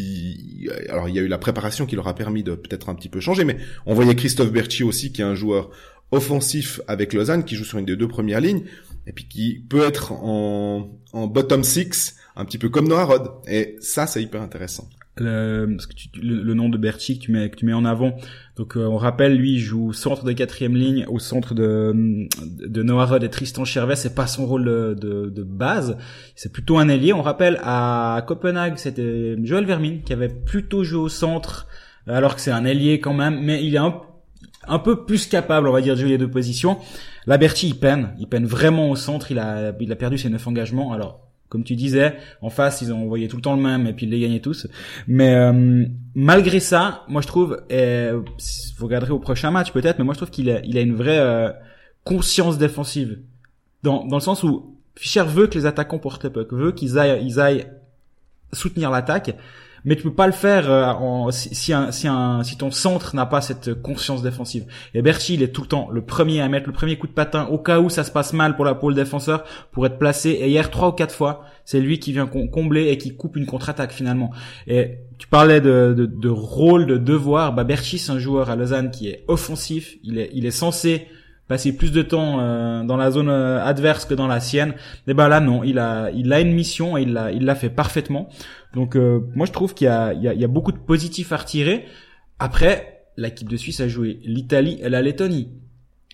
alors 0.89 1.09
il 1.09 1.15
y 1.15 1.19
a 1.19 1.23
eu 1.23 1.29
la 1.29 1.39
préparation 1.39 1.87
qui 1.87 1.97
leur 1.97 2.09
a 2.09 2.15
permis 2.15 2.43
de 2.43 2.55
peut-être 2.55 2.89
un 2.89 2.95
petit 2.95 3.09
peu 3.09 3.21
changer, 3.21 3.45
mais 3.45 3.57
on 3.87 3.95
voyait 3.95 4.15
Christophe 4.15 4.53
Berchi 4.53 4.85
aussi, 4.85 5.13
qui 5.13 5.23
est 5.23 5.25
un 5.25 5.35
joueur 5.35 5.71
offensif 6.11 6.81
avec 6.87 7.13
Lausanne, 7.13 7.45
qui 7.45 7.57
joue 7.57 7.65
sur 7.65 7.79
une 7.79 7.85
des 7.85 7.97
deux 7.97 8.09
premières 8.09 8.41
lignes, 8.41 8.65
et 9.07 9.13
puis 9.13 9.27
qui 9.27 9.65
peut 9.69 9.87
être 9.87 10.13
en, 10.13 10.91
en 11.13 11.27
bottom 11.27 11.65
six, 11.65 12.17
un 12.37 12.45
petit 12.45 12.59
peu 12.59 12.69
comme 12.69 12.89
Noah 12.89 13.05
Rod. 13.05 13.31
Et 13.47 13.77
ça, 13.81 14.07
c'est 14.07 14.23
hyper 14.23 14.43
intéressant 14.43 14.89
le, 15.21 15.77
tu, 15.95 16.09
le, 16.21 16.55
nom 16.55 16.69
de 16.69 16.79
Berti 16.79 17.19
que 17.19 17.25
tu 17.25 17.33
mets 17.33 17.51
que 17.51 17.57
tu 17.57 17.67
mets 17.67 17.73
en 17.73 17.85
avant. 17.85 18.17
Donc 18.57 18.77
euh, 18.77 18.87
on 18.87 18.97
rappelle, 18.97 19.37
lui 19.37 19.55
il 19.55 19.59
joue 19.59 19.93
centre 19.93 20.25
de 20.25 20.33
quatrième 20.33 20.77
ligne 20.77 21.07
au 21.09 21.19
centre 21.19 21.55
de 21.55 22.29
de 22.45 22.83
Noah 22.83 23.07
Rudd 23.07 23.25
et 23.25 23.31
Tristan 23.31 23.65
Chervet. 23.65 23.97
C'est 23.97 24.15
pas 24.15 24.27
son 24.27 24.47
rôle 24.47 24.65
de, 24.65 24.95
de, 24.95 25.43
base. 25.43 25.97
C'est 26.35 26.53
plutôt 26.53 26.79
un 26.79 26.89
ailier. 26.89 27.13
On 27.13 27.23
rappelle 27.23 27.59
à 27.63 28.25
Copenhague, 28.27 28.77
c'était 28.77 29.37
Joël 29.43 29.65
Vermin 29.65 29.99
qui 30.05 30.13
avait 30.13 30.29
plutôt 30.29 30.85
joué 30.85 30.99
au 30.99 31.09
centre, 31.09 31.67
alors 32.07 32.35
que 32.35 32.41
c'est 32.41 32.51
un 32.51 32.65
ailier 32.65 33.01
quand 33.01 33.15
même, 33.15 33.41
mais 33.43 33.65
il 33.65 33.75
est 33.75 33.79
un 34.69 34.79
peu 34.79 35.05
plus 35.05 35.27
capable, 35.27 35.69
on 35.69 35.73
va 35.73 35.81
dire, 35.81 35.95
de 35.95 36.01
jouer 36.01 36.11
les 36.11 36.19
deux 36.19 36.31
positions. 36.31 36.79
La 37.27 37.37
Berti, 37.37 37.69
il 37.69 37.79
peine, 37.79 38.15
il 38.19 38.27
peine 38.27 38.47
vraiment 38.47 38.91
au 38.91 38.97
centre. 38.97 39.31
Il 39.31 39.39
a, 39.39 39.73
il 39.81 39.93
a 39.93 39.97
perdu 39.97 40.19
ses 40.19 40.31
neuf 40.31 40.47
engagements. 40.47 40.93
Alors, 40.93 41.28
comme 41.49 41.65
tu 41.65 41.75
disais, 41.75 42.17
en 42.43 42.51
face, 42.51 42.83
ils 42.83 42.93
ont 42.93 43.03
envoyé 43.03 43.29
tout 43.29 43.37
le 43.37 43.43
temps 43.43 43.57
le 43.57 43.63
même 43.63 43.87
et 43.87 43.93
puis 43.93 44.07
ils 44.07 44.11
les 44.11 44.21
gagnaient 44.21 44.41
tous. 44.41 44.67
Mais 45.07 45.35
euh, 45.35 45.85
malgré 46.15 46.61
ça, 46.61 47.05
moi 47.09 47.23
je 47.23 47.27
trouve, 47.27 47.63
et 47.71 48.11
vous 48.77 48.85
regarderez 48.85 49.13
au 49.13 49.19
prochain 49.19 49.51
match 49.51 49.73
peut-être, 49.73 49.99
mais 49.99 50.05
moi 50.05 50.15
je 50.15 50.19
trouve 50.19 50.31
qu'il 50.31 50.51
a, 50.51 50.61
il 50.65 50.77
a 50.77 50.81
une 50.81 50.95
vraie 50.95 51.19
euh, 51.19 51.51
conscience 52.05 52.59
défensive. 52.59 53.21
Dans, 53.83 54.05
dans 54.05 54.17
le 54.17 54.23
sens 54.23 54.43
où 54.43 54.77
Fischer 54.97 55.23
veut 55.23 55.47
que 55.47 55.55
les 55.55 55.67
attaquants 55.67 55.99
portent 55.99 56.25
le 56.25 56.31
puck, 56.31 56.53
veut 56.53 56.73
qu'ils 56.73 56.99
aillent, 56.99 57.25
ils 57.25 57.39
aillent 57.41 57.67
soutenir 58.53 58.91
l'attaque 58.91 59.37
mais 59.85 59.97
tu 59.97 60.03
peux 60.03 60.15
pas 60.15 60.27
le 60.27 60.33
faire 60.33 60.71
euh, 60.71 61.31
si, 61.31 61.55
si, 61.55 61.73
un, 61.73 61.91
si, 61.91 62.09
un, 62.09 62.43
si 62.43 62.57
ton 62.57 62.71
centre 62.71 63.15
n'a 63.15 63.27
pas 63.27 63.41
cette 63.41 63.75
conscience 63.83 64.23
défensive. 64.23 64.65
Et 64.95 65.03
Berchi, 65.03 65.35
il 65.35 65.43
est 65.43 65.49
tout 65.53 65.63
le 65.63 65.69
temps 65.69 65.89
le 65.91 66.03
premier 66.03 66.41
à 66.41 66.49
mettre 66.49 66.67
le 66.67 66.73
premier 66.73 66.97
coup 66.97 67.07
de 67.07 67.13
patin 67.13 67.47
au 67.47 67.59
cas 67.59 67.81
où 67.81 67.91
ça 67.91 68.05
se 68.05 68.11
passe 68.11 68.33
mal 68.33 68.57
pour 68.57 68.65
la 68.65 68.75
pôle 68.75 68.95
défenseur 68.95 69.45
pour 69.73 69.87
être 69.87 69.99
placé. 69.99 70.31
Et 70.31 70.49
hier, 70.49 70.71
trois 70.71 70.89
ou 70.89 70.93
quatre 70.93 71.15
fois, 71.15 71.45
c'est 71.65 71.81
lui 71.81 71.99
qui 71.99 72.13
vient 72.13 72.27
combler 72.27 72.89
et 72.89 72.99
qui 72.99 73.15
coupe 73.15 73.37
une 73.37 73.47
contre-attaque 73.47 73.93
finalement. 73.93 74.31
Et 74.67 74.99
tu 75.19 75.29
parlais 75.29 75.61
de, 75.61 75.95
de, 75.97 76.07
de 76.07 76.29
rôle, 76.29 76.87
de 76.87 76.97
devoir. 76.97 77.53
Bah, 77.53 77.65
Berchi, 77.65 77.99
c'est 77.99 78.13
un 78.13 78.19
joueur 78.19 78.51
à 78.51 78.57
Lausanne 78.57 78.91
qui 78.91 79.09
est 79.09 79.25
offensif. 79.29 79.97
Il 80.03 80.19
est, 80.19 80.31
il 80.33 80.47
est 80.47 80.51
censé 80.51 81.09
passer 81.49 81.75
plus 81.75 81.93
de 81.93 82.03
temps 82.03 82.39
euh, 82.41 82.85
dans 82.85 82.97
la 82.97 83.11
zone 83.11 83.31
euh, 83.31 83.65
adverse 83.65 84.05
que 84.05 84.15
dans 84.15 84.27
la 84.27 84.39
sienne. 84.39 84.75
Et 85.07 85.15
ben 85.15 85.29
là 85.29 85.41
non, 85.41 85.65
il 85.65 85.79
a 85.79 86.11
il 86.15 86.33
a 86.33 86.41
une 86.41 86.53
mission 86.53 86.97
et 86.97 87.03
il 87.03 87.15
l'a 87.15 87.33
il 87.33 87.45
l'a 87.45 87.55
fait 87.55 87.71
parfaitement. 87.71 88.29
Donc 88.75 88.97
euh, 88.97 89.21
moi 89.35 89.47
je 89.47 89.53
trouve 89.53 89.75
qu'il 89.75 89.87
y 89.87 89.89
a 89.89 90.13
il 90.13 90.23
y 90.23 90.29
a, 90.29 90.35
il 90.35 90.41
y 90.41 90.45
a 90.45 90.49
beaucoup 90.49 90.73
de 90.73 90.79
positifs 90.79 91.33
à 91.33 91.37
retirer. 91.37 91.87
Après, 92.39 93.05
l'équipe 93.17 93.49
de 93.49 93.57
Suisse 93.57 93.81
a 93.81 93.89
joué 93.89 94.21
l'Italie 94.25 94.79
et 94.83 94.89
la 94.89 95.03
Lettonie. 95.03 95.49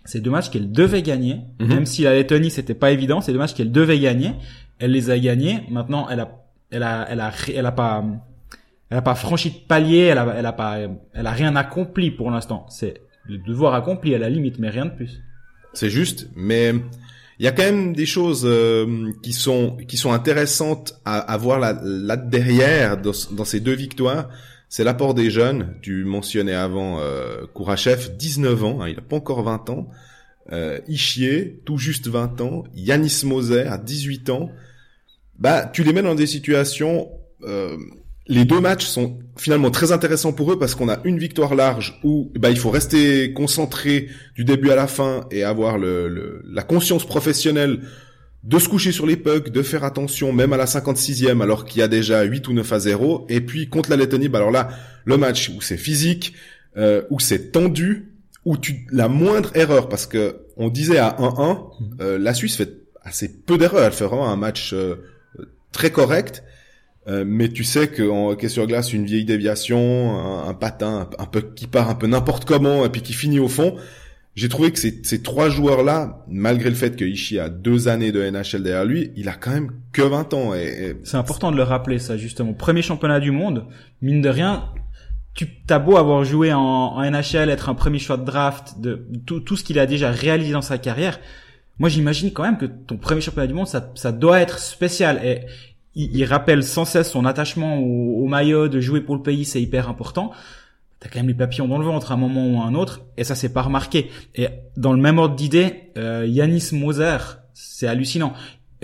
C'est 0.05 0.21
deux 0.21 0.31
matchs 0.31 0.51
qu'elle 0.51 0.71
devait 0.71 1.03
gagner, 1.03 1.41
mhm. 1.61 1.69
même 1.69 1.87
si 1.87 2.03
la 2.03 2.15
Lettonie 2.15 2.51
c'était 2.51 2.75
pas 2.75 2.91
évident. 2.91 3.21
C'est 3.21 3.33
deux 3.33 3.39
matchs 3.39 3.55
qu'elle 3.55 3.73
devait 3.73 3.99
gagner. 3.99 4.33
Elle 4.79 4.93
les 4.93 5.11
a 5.11 5.19
gagnés. 5.19 5.63
Maintenant, 5.71 6.09
elle 6.09 6.21
a 6.21 6.45
elle 6.71 6.83
a 6.83 7.07
elle 7.09 7.21
a 7.21 7.33
elle 7.55 7.67
a 7.67 7.73
pas 7.73 8.05
elle 8.91 8.99
a 8.99 9.03
pas 9.03 9.15
franchi 9.15 9.51
de 9.51 9.57
palier. 9.67 10.01
Elle 10.01 10.19
a 10.19 10.35
elle 10.37 10.47
a 10.47 10.53
pas 10.53 10.79
elle 11.13 11.27
a 11.27 11.31
rien 11.33 11.57
accompli 11.57 12.11
pour 12.11 12.31
l'instant. 12.31 12.67
C'est 12.69 13.01
le 13.27 13.39
devoir 13.39 13.75
accompli 13.75 14.15
à 14.15 14.19
la 14.19 14.29
limite, 14.29 14.59
mais 14.59 14.71
rien 14.71 14.87
de 14.87 14.91
plus. 14.91 15.23
C'est 15.73 15.91
juste, 15.91 16.31
mais 16.37 16.73
il 17.39 17.45
y 17.45 17.49
a 17.49 17.53
quand 17.53 17.65
même 17.65 17.95
des 17.95 18.07
choses 18.07 18.45
euh, 18.45 19.11
qui 19.23 19.33
sont 19.33 19.77
qui 19.89 19.97
sont 19.97 20.13
intéressantes 20.13 21.01
à, 21.05 21.19
à 21.19 21.37
voir 21.37 21.59
là, 21.59 21.79
là 21.83 22.17
derrière 22.17 22.97
dans, 22.97 23.13
dans, 23.33 23.45
ces 23.45 23.61
deux 23.61 23.75
victoires. 23.75 24.29
C'est 24.69 24.85
l'apport 24.85 25.15
des 25.15 25.31
jeunes. 25.31 25.75
Tu 25.83 26.05
mentionnais 26.05 26.55
avant 26.55 26.99
euh, 27.01 27.47
Kourachev, 27.55 28.11
19 28.17 28.65
ans, 28.65 28.81
hein, 28.81 28.89
il 28.89 28.99
a 28.99 29.03
pas 29.03 29.17
encore 29.17 29.43
20 29.43 29.71
ans. 29.71 29.89
Euh, 30.53 30.79
Ishier, 30.89 31.61
tout 31.65 31.79
juste 31.79 32.09
20 32.09 32.41
ans. 32.41 32.65
Yanis 32.75 33.23
Moser 33.25 33.63
à 33.63 33.79
18 33.79 34.31
ans. 34.31 34.51
Bah, 35.39 35.71
tu 35.73 35.85
les 35.85 35.93
mets 35.93 36.03
dans 36.03 36.15
des 36.15 36.27
situations 36.27 37.09
euh, 37.45 37.77
les 38.27 38.45
deux 38.45 38.61
matchs 38.61 38.87
sont 38.87 39.19
finalement 39.37 39.71
très 39.71 39.93
intéressants 39.93 40.33
pour 40.33 40.53
eux 40.53 40.59
parce 40.59 40.75
qu'on 40.75 40.89
a 40.89 41.01
une 41.05 41.19
victoire 41.19 41.55
large 41.55 42.01
où 42.05 42.33
bah, 42.39 42.51
il 42.51 42.59
faut 42.59 42.71
rester 42.71 43.33
concentré 43.33 44.09
du 44.35 44.45
début 44.45 44.71
à 44.71 44.77
la 44.77 44.87
fin 44.87 45.27
et 45.31 45.45
avoir 45.45 45.77
le, 45.77 46.43
la 46.47 46.63
conscience 46.63 47.07
professionnelle 47.07 47.81
de 48.45 48.59
se 48.59 48.69
coucher 48.69 48.93
sur 48.93 49.07
les 49.07 49.17
pucks, 49.17 49.51
de 49.51 49.63
faire 49.63 49.85
attention 49.85 50.33
même 50.33 50.53
à 50.53 50.57
la 50.57 50.67
56e 50.67 51.43
alors 51.43 51.65
qu'il 51.65 51.81
y 51.81 51.83
a 51.83 51.89
déjà 51.89 52.23
8 52.23 52.49
ou 52.49 52.53
9 52.53 52.73
à 52.73 52.79
0. 52.79 53.27
Et 53.29 53.41
puis 53.41 53.69
contre 53.69 53.91
la 53.91 53.97
Lettonie, 53.97 54.29
bah 54.29 54.39
alors 54.39 54.51
là, 54.51 54.69
le 55.05 55.17
match 55.17 55.51
où 55.51 55.61
c'est 55.61 55.79
physique, 55.79 56.35
euh, 56.77 57.03
où 57.11 57.21
c'est 57.21 57.53
tendu, 57.53 58.13
où 58.45 58.57
tu 58.59 58.87
la 58.91 59.09
moindre 59.09 59.51
erreur, 59.55 59.89
parce 59.89 60.07
que 60.07 60.43
on 60.57 60.69
disait 60.69 60.99
à 60.99 61.17
1-1, 61.19 61.59
euh, 62.01 62.19
la 62.19 62.35
Suisse 62.35 62.57
fait 62.57 62.85
assez 63.03 63.29
peu 63.29 63.59
d'erreurs, 63.59 63.85
elle 63.85 63.93
fait 63.93 64.05
vraiment 64.05 64.31
un 64.31 64.37
match 64.37 64.73
euh, 64.73 64.97
très 65.73 65.91
correct. 65.91 66.43
Euh, 67.07 67.25
mais 67.27 67.49
tu 67.49 67.65
sais 67.65 67.89
qu'en 67.89 68.29
hockey 68.31 68.49
sur 68.49 68.67
glace, 68.67 68.93
une 68.93 69.05
vieille 69.05 69.25
déviation, 69.25 70.19
un, 70.47 70.55
patin, 70.55 71.09
un, 71.19 71.27
peu 71.27 71.43
qui 71.43 71.67
part 71.67 71.91
un 71.91 71.95
peu 71.95 72.07
n'importe 72.07 72.47
comment 72.47 72.85
et 72.85 72.89
puis 72.89 73.03
qui 73.03 73.13
finit 73.13 73.41
au 73.41 73.49
fond. 73.49 73.77
J'ai 74.37 74.49
trouvé 74.49 74.73
que 74.73 74.79
ces, 74.81 75.01
ces 75.05 75.23
trois 75.23 75.49
joueurs-là, 75.49 76.25
malgré 76.29 76.69
le 76.69 76.75
fait 76.75 76.97
que 76.97 77.05
Ishii 77.05 77.39
a 77.39 77.49
deux 77.49 77.87
années 77.87 78.11
de 78.11 78.21
NHL 78.29 78.63
derrière 78.65 78.85
lui, 78.85 79.13
il 79.17 79.29
a 79.29 79.35
quand 79.35 79.53
même 79.53 79.71
que 79.93 80.03
20 80.03 80.35
ans. 80.35 80.55
Et, 80.55 80.97
C'est 81.05 81.19
important 81.19 81.53
de 81.53 81.57
le 81.57 81.63
rappeler, 81.63 82.01
ça, 82.01 82.17
justement. 82.17 82.53
Premier 82.53 82.83
championnat 82.83 83.21
du 83.21 83.31
monde, 83.31 83.67
mine 84.03 84.23
de 84.23 84.29
rien, 84.29 84.71
tu 85.35 85.47
t'as 85.67 85.79
beau 85.79 85.97
avoir 85.99 86.25
joué 86.25 86.53
en, 86.53 86.61
en, 86.61 87.03
NHL, 87.11 87.49
être 87.49 87.69
un 87.69 87.75
premier 87.75 88.01
choix 88.01 88.17
de 88.17 88.25
draft, 88.25 88.81
de 88.81 89.07
tout, 89.25 89.39
tout 89.39 89.57
ce 89.57 89.63
qu'il 89.63 89.79
a 89.79 89.87
déjà 89.87 90.11
réalisé 90.11 90.53
dans 90.53 90.63
sa 90.63 90.79
carrière. 90.79 91.21
Moi, 91.79 91.89
j'imagine 91.89 92.33
quand 92.33 92.43
même 92.43 92.59
que 92.59 92.67
ton 92.67 92.97
premier 92.97 93.21
championnat 93.21 93.47
du 93.47 93.55
monde, 93.55 93.69
ça, 93.69 93.93
ça 93.95 94.11
doit 94.11 94.41
être 94.41 94.59
spécial. 94.59 95.21
Et 95.25 95.41
il, 95.95 96.25
rappelle 96.25 96.65
sans 96.65 96.85
cesse 96.85 97.11
son 97.11 97.25
attachement 97.25 97.79
au, 97.79 98.27
maillot, 98.27 98.69
de 98.69 98.81
jouer 98.81 99.01
pour 99.01 99.15
le 99.15 99.23
pays, 99.23 99.45
c'est 99.45 99.63
hyper 99.63 99.89
important. 99.89 100.33
T'as 101.01 101.09
quand 101.09 101.19
même 101.19 101.29
les 101.29 101.35
papillons 101.35 101.69
dans 101.69 101.79
le 101.79 101.85
ventre 101.85 102.13
à 102.13 102.15
un 102.15 102.19
moment 102.19 102.47
ou 102.47 102.61
à 102.61 102.65
un 102.65 102.75
autre, 102.75 103.03
et 103.17 103.25
ça 103.25 103.35
c'est 103.35 103.53
pas 103.53 103.63
remarqué. 103.63 104.11
Et 104.35 104.49
dans 104.77 104.93
le 104.93 105.01
même 105.01 105.19
ordre 105.19 105.37
d'idée, 105.37 105.91
euh, 105.99 106.27
Yanis 106.27 106.71
Moser, 106.73 107.19
c'est 107.53 107.87
hallucinant. 107.87 108.33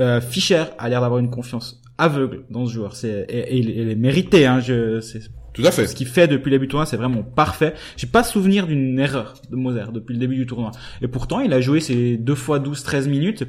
Euh, 0.00 0.21
Fischer 0.21 0.64
a 0.79 0.88
l'air 0.88 1.00
d'avoir 1.00 1.19
une 1.19 1.31
confiance 1.31 1.81
aveugle 1.99 2.45
dans 2.50 2.67
ce 2.67 2.73
joueur. 2.73 2.95
C'est 2.95 3.26
et, 3.29 3.57
il, 3.57 3.90
est 3.90 3.95
mérité. 3.95 4.47
Hein, 4.47 4.61
je, 4.61 5.00
c'est 5.00 5.21
tout 5.52 5.62
à 5.64 5.71
fait. 5.71 5.87
Ce 5.87 5.95
qu'il 5.95 6.07
fait 6.07 6.29
depuis 6.29 6.50
le 6.50 6.57
début 6.57 6.67
du 6.67 6.71
tournoi, 6.71 6.87
c'est 6.87 6.97
vraiment 6.97 7.23
parfait. 7.23 7.75
J'ai 7.97 8.07
pas 8.07 8.23
souvenir 8.23 8.67
d'une 8.67 8.99
erreur 8.99 9.35
de 9.50 9.57
Moser 9.57 9.85
depuis 9.93 10.14
le 10.14 10.21
début 10.21 10.37
du 10.37 10.47
tournoi. 10.47 10.71
Et 11.02 11.09
pourtant, 11.09 11.40
il 11.40 11.52
a 11.52 11.61
joué 11.61 11.81
ses 11.81 12.17
deux 12.17 12.35
fois 12.35 12.61
12-13 12.61 13.09
minutes 13.09 13.45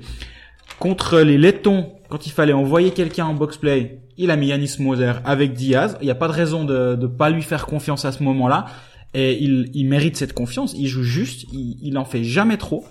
Contre 0.81 1.19
les 1.19 1.37
Lettons, 1.37 1.93
quand 2.09 2.25
il 2.25 2.31
fallait 2.31 2.53
envoyer 2.53 2.89
quelqu'un 2.89 3.25
en 3.25 3.35
box-play, 3.35 3.99
il 4.17 4.31
a 4.31 4.35
mis 4.35 4.47
Yanis 4.47 4.77
Moser 4.79 5.13
avec 5.25 5.53
Diaz. 5.53 5.95
Il 6.01 6.05
n'y 6.05 6.09
a 6.09 6.15
pas 6.15 6.27
de 6.27 6.33
raison 6.33 6.63
de 6.65 6.97
ne 6.99 7.05
pas 7.05 7.29
lui 7.29 7.43
faire 7.43 7.67
confiance 7.67 8.03
à 8.03 8.11
ce 8.11 8.23
moment-là. 8.23 8.65
Et 9.13 9.37
il, 9.43 9.69
il 9.75 9.85
mérite 9.85 10.17
cette 10.17 10.33
confiance. 10.33 10.73
Il 10.75 10.87
joue 10.87 11.03
juste. 11.03 11.45
Il, 11.53 11.77
il 11.83 11.99
en 11.99 12.03
fait 12.03 12.23
jamais 12.23 12.57
trop. 12.57 12.83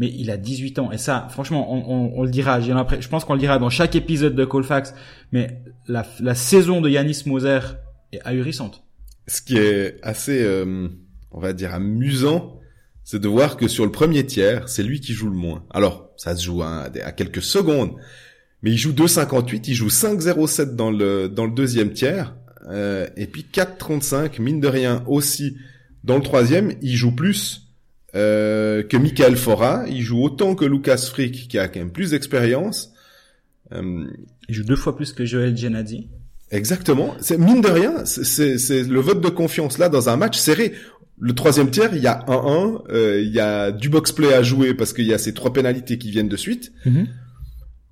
Mais 0.00 0.08
il 0.08 0.32
a 0.32 0.36
18 0.36 0.80
ans. 0.80 0.90
Et 0.90 0.98
ça, 0.98 1.28
franchement, 1.30 1.72
on, 1.72 1.84
on, 1.88 2.18
on 2.18 2.22
le 2.24 2.30
dira. 2.30 2.60
Je 2.60 3.08
pense 3.08 3.24
qu'on 3.24 3.34
le 3.34 3.38
dira 3.38 3.60
dans 3.60 3.70
chaque 3.70 3.94
épisode 3.94 4.34
de 4.34 4.44
Colfax. 4.44 4.92
Mais 5.30 5.62
la, 5.86 6.04
la 6.18 6.34
saison 6.34 6.80
de 6.80 6.90
Yanis 6.90 7.22
Moser 7.26 7.60
est 8.12 8.20
ahurissante. 8.24 8.82
Ce 9.28 9.40
qui 9.40 9.56
est 9.56 10.00
assez, 10.02 10.42
euh, 10.42 10.88
on 11.30 11.38
va 11.38 11.52
dire, 11.52 11.72
amusant, 11.72 12.55
c'est 13.06 13.20
de 13.20 13.28
voir 13.28 13.56
que 13.56 13.68
sur 13.68 13.84
le 13.84 13.92
premier 13.92 14.26
tiers, 14.26 14.68
c'est 14.68 14.82
lui 14.82 15.00
qui 15.00 15.12
joue 15.12 15.30
le 15.30 15.36
moins. 15.36 15.64
Alors, 15.70 16.10
ça 16.16 16.34
se 16.34 16.44
joue 16.44 16.64
à, 16.64 16.90
à 17.04 17.12
quelques 17.12 17.40
secondes. 17.40 17.92
Mais 18.62 18.72
il 18.72 18.76
joue 18.76 18.90
2,58, 18.90 19.62
il 19.68 19.74
joue 19.74 19.86
5,07 19.86 20.74
dans 20.74 20.90
le, 20.90 21.28
dans 21.28 21.44
le 21.44 21.52
deuxième 21.52 21.92
tiers. 21.92 22.34
Euh, 22.68 23.06
et 23.16 23.28
puis 23.28 23.46
4,35, 23.52 24.42
mine 24.42 24.58
de 24.58 24.66
rien 24.66 25.04
aussi. 25.06 25.56
Dans 26.02 26.16
le 26.16 26.22
troisième, 26.22 26.72
il 26.82 26.96
joue 26.96 27.14
plus 27.14 27.68
euh, 28.16 28.82
que 28.82 28.96
Michael 28.96 29.36
Fora. 29.36 29.84
Il 29.86 30.02
joue 30.02 30.20
autant 30.20 30.56
que 30.56 30.64
Lucas 30.64 30.96
Frick, 30.96 31.46
qui 31.46 31.60
a 31.60 31.68
quand 31.68 31.78
même 31.78 31.92
plus 31.92 32.10
d'expérience. 32.10 32.92
Euh, 33.72 34.04
il 34.48 34.54
joue 34.56 34.64
deux 34.64 34.74
fois 34.74 34.96
plus 34.96 35.12
que 35.12 35.24
Joel 35.24 35.56
Genadi. 35.56 36.08
Exactement. 36.50 37.14
C'est 37.20 37.38
mine 37.38 37.60
de 37.60 37.68
rien, 37.68 38.04
c'est 38.04 38.82
le 38.84 39.00
vote 39.00 39.20
de 39.20 39.28
confiance 39.28 39.78
là 39.78 39.88
dans 39.88 40.08
un 40.08 40.16
match 40.16 40.38
serré. 40.38 40.74
Le 41.18 41.34
troisième 41.34 41.70
tiers, 41.70 41.94
il 41.94 42.02
y 42.02 42.06
a 42.06 42.24
1-1, 42.28 42.82
euh, 42.90 43.22
il 43.22 43.32
y 43.32 43.40
a 43.40 43.72
du 43.72 43.88
box-play 43.88 44.34
à 44.34 44.42
jouer 44.42 44.74
parce 44.74 44.92
qu'il 44.92 45.06
y 45.06 45.14
a 45.14 45.18
ces 45.18 45.32
trois 45.32 45.52
pénalités 45.52 45.96
qui 45.96 46.10
viennent 46.10 46.28
de 46.28 46.36
suite. 46.36 46.72
Mm-hmm. 46.84 47.06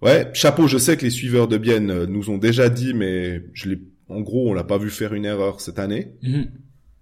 Ouais, 0.04 0.28
chapeau, 0.34 0.66
je 0.66 0.76
sais 0.76 0.98
que 0.98 1.04
les 1.04 1.10
suiveurs 1.10 1.48
de 1.48 1.56
Bienne 1.56 1.90
euh, 1.90 2.06
nous 2.06 2.28
ont 2.28 2.36
déjà 2.36 2.68
dit, 2.68 2.92
mais 2.92 3.42
je 3.54 3.70
l'ai, 3.70 3.80
en 4.10 4.20
gros, 4.20 4.50
on 4.50 4.52
l'a 4.52 4.62
pas 4.62 4.76
vu 4.76 4.90
faire 4.90 5.14
une 5.14 5.24
erreur 5.24 5.62
cette 5.62 5.78
année. 5.78 6.12
Mhm. 6.22 6.46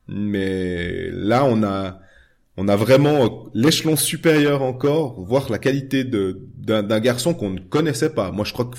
Mais 0.06 1.10
là, 1.10 1.44
on 1.44 1.64
a, 1.64 2.00
on 2.56 2.68
a 2.68 2.76
vraiment 2.76 3.50
l'échelon 3.54 3.96
supérieur 3.96 4.62
encore, 4.62 5.20
voir 5.20 5.50
la 5.50 5.58
qualité 5.58 6.04
de 6.04 6.46
d'un 6.62 7.00
garçon 7.00 7.34
qu'on 7.34 7.50
ne 7.50 7.58
connaissait 7.58 8.14
pas. 8.14 8.30
Moi, 8.30 8.44
je 8.44 8.52
crois 8.52 8.70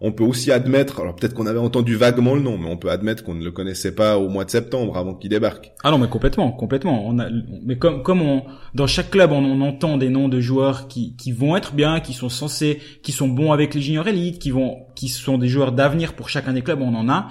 qu'on 0.00 0.12
peut 0.12 0.24
aussi 0.24 0.50
admettre, 0.50 1.00
alors 1.00 1.14
peut-être 1.14 1.34
qu'on 1.34 1.46
avait 1.46 1.58
entendu 1.58 1.94
vaguement 1.94 2.34
le 2.34 2.40
nom, 2.40 2.58
mais 2.58 2.68
on 2.68 2.76
peut 2.76 2.90
admettre 2.90 3.22
qu'on 3.22 3.34
ne 3.34 3.44
le 3.44 3.52
connaissait 3.52 3.94
pas 3.94 4.18
au 4.18 4.28
mois 4.28 4.44
de 4.44 4.50
septembre 4.50 4.96
avant 4.96 5.14
qu'il 5.14 5.30
débarque. 5.30 5.70
Ah 5.84 5.90
non, 5.90 5.98
mais 5.98 6.08
complètement, 6.08 6.50
complètement. 6.50 7.06
On 7.06 7.18
a, 7.18 7.28
mais 7.64 7.76
comme 7.78 8.02
comme 8.02 8.22
on 8.22 8.44
dans 8.74 8.88
chaque 8.88 9.10
club, 9.10 9.30
on, 9.30 9.44
on, 9.44 9.60
entend 9.60 9.98
des 9.98 10.08
noms 10.08 10.28
de 10.28 10.40
joueurs 10.40 10.88
qui 10.88 11.14
qui 11.16 11.30
vont 11.30 11.56
être 11.56 11.74
bien, 11.74 12.00
qui 12.00 12.12
sont 12.12 12.28
censés, 12.28 12.80
qui 13.02 13.12
sont 13.12 13.28
bons 13.28 13.52
avec 13.52 13.74
les 13.74 13.80
juniors 13.80 14.08
élites, 14.08 14.40
qui 14.40 14.50
vont, 14.50 14.86
qui 14.96 15.08
sont 15.08 15.38
des 15.38 15.48
joueurs 15.48 15.72
d'avenir 15.72 16.14
pour 16.14 16.28
chacun 16.28 16.52
des 16.52 16.62
clubs. 16.62 16.80
On 16.80 16.94
en 16.94 17.08
a. 17.08 17.28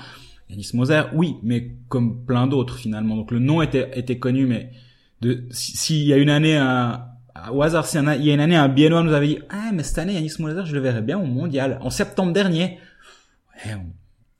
Yanis 0.49 0.71
Moser, 0.73 1.01
oui, 1.13 1.35
mais 1.43 1.75
comme 1.89 2.23
plein 2.25 2.47
d'autres 2.47 2.77
finalement. 2.77 3.17
Donc 3.17 3.31
le 3.31 3.39
nom 3.39 3.61
était 3.61 3.91
était 3.95 4.17
connu, 4.17 4.45
mais 4.45 4.71
de 5.21 5.45
s'il 5.51 6.03
y 6.03 6.13
a 6.13 6.17
une 6.17 6.29
année 6.29 6.55
un, 6.55 7.01
au 7.51 7.61
hasard, 7.61 7.85
il 7.93 8.25
y 8.25 8.31
a 8.31 8.33
une 8.33 8.39
année 8.39 8.55
un 8.55 8.67
Biennois 8.67 9.03
nous 9.03 9.13
avait 9.13 9.27
dit 9.27 9.39
ah 9.49 9.71
mais 9.73 9.83
cette 9.83 9.97
année 9.97 10.13
Yanis 10.13 10.33
Moulazer 10.39 10.65
je 10.65 10.73
le 10.75 10.81
verrais 10.81 11.01
bien 11.01 11.17
au 11.17 11.25
mondial 11.25 11.79
en 11.81 11.89
septembre 11.89 12.33
dernier. 12.33 12.79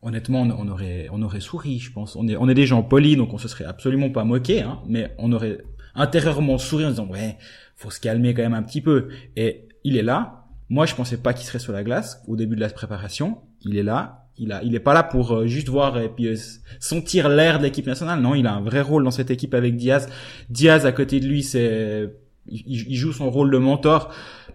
Honnêtement 0.01 0.42
on, 0.42 0.68
aurait 0.68 1.08
on 1.12 1.22
aurait 1.22 1.39
souri 1.39 1.80
je 1.80 1.92
pense. 1.92 2.16
On 2.16 2.27
est 2.27 2.38
on 2.38 2.48
est 2.50 2.54
des 2.54 2.66
gens 2.66 2.84
polis 2.84 3.18
donc 3.18 3.34
on 3.34 3.38
se 3.38 3.48
serait 3.48 3.66
absolument 3.66 4.10
pas 4.10 4.24
moqué 4.24 4.62
hein, 4.62 4.80
mais 4.88 5.13
on 5.18 5.32
aurait 5.32 5.60
intérieurement 5.96 6.58
souri 6.58 6.86
en 6.86 6.89
disant 6.89 7.08
ouais 7.08 7.38
faut 7.75 7.89
se 7.89 8.00
calmer 8.00 8.34
quand 8.34 8.44
même 8.44 8.54
un 8.54 8.63
petit 8.63 8.82
peu 8.82 9.10
et 9.36 9.68
il 9.84 9.98
est 9.98 10.04
là. 10.04 10.46
Moi 10.70 10.86
je 10.86 10.96
pensais 10.96 11.18
pas 11.18 11.34
qu'il 11.34 11.46
serait 11.46 11.60
sur 11.60 11.74
la 11.74 11.84
glace 11.84 12.22
au 12.27 12.36
début 12.36 12.56
de 12.56 12.62
la 12.62 12.70
préparation. 12.70 13.39
Il 13.62 13.77
est 13.77 13.84
là 13.84 14.27
il 14.39 14.51
a, 14.51 14.63
il 14.63 14.75
est 14.75 14.80
pas 14.80 14.94
là 14.94 15.04
pour 15.04 15.34
euh, 15.34 15.48
juste 15.48 15.68
voir 15.70 15.98
et 16.00 16.10
puis 16.10 16.27
euh, 16.27 16.36
sentir 16.80 17.30
l'air 17.30 17.58
de 17.58 17.63
l'équipe 17.63 17.88
nationale. 17.88 18.20
Non, 18.22 18.36
il 18.36 18.46
a 18.46 18.54
un 18.54 18.62
vrai 18.62 18.82
rôle 18.82 19.04
dans 19.04 19.12
cette 19.12 19.32
équipe 19.32 19.54
avec 19.54 19.75
Diaz. 19.75 20.08
Diaz 20.50 20.86
à 20.86 20.92
côté 20.92 21.20
de 21.20 21.25
lui, 21.25 21.44
c'est, 21.44 22.13
il, 22.50 22.96
joue 22.96 23.13
son 23.13 23.30
rôle 23.30 23.51
de 23.51 23.58
mentor. 23.58 24.12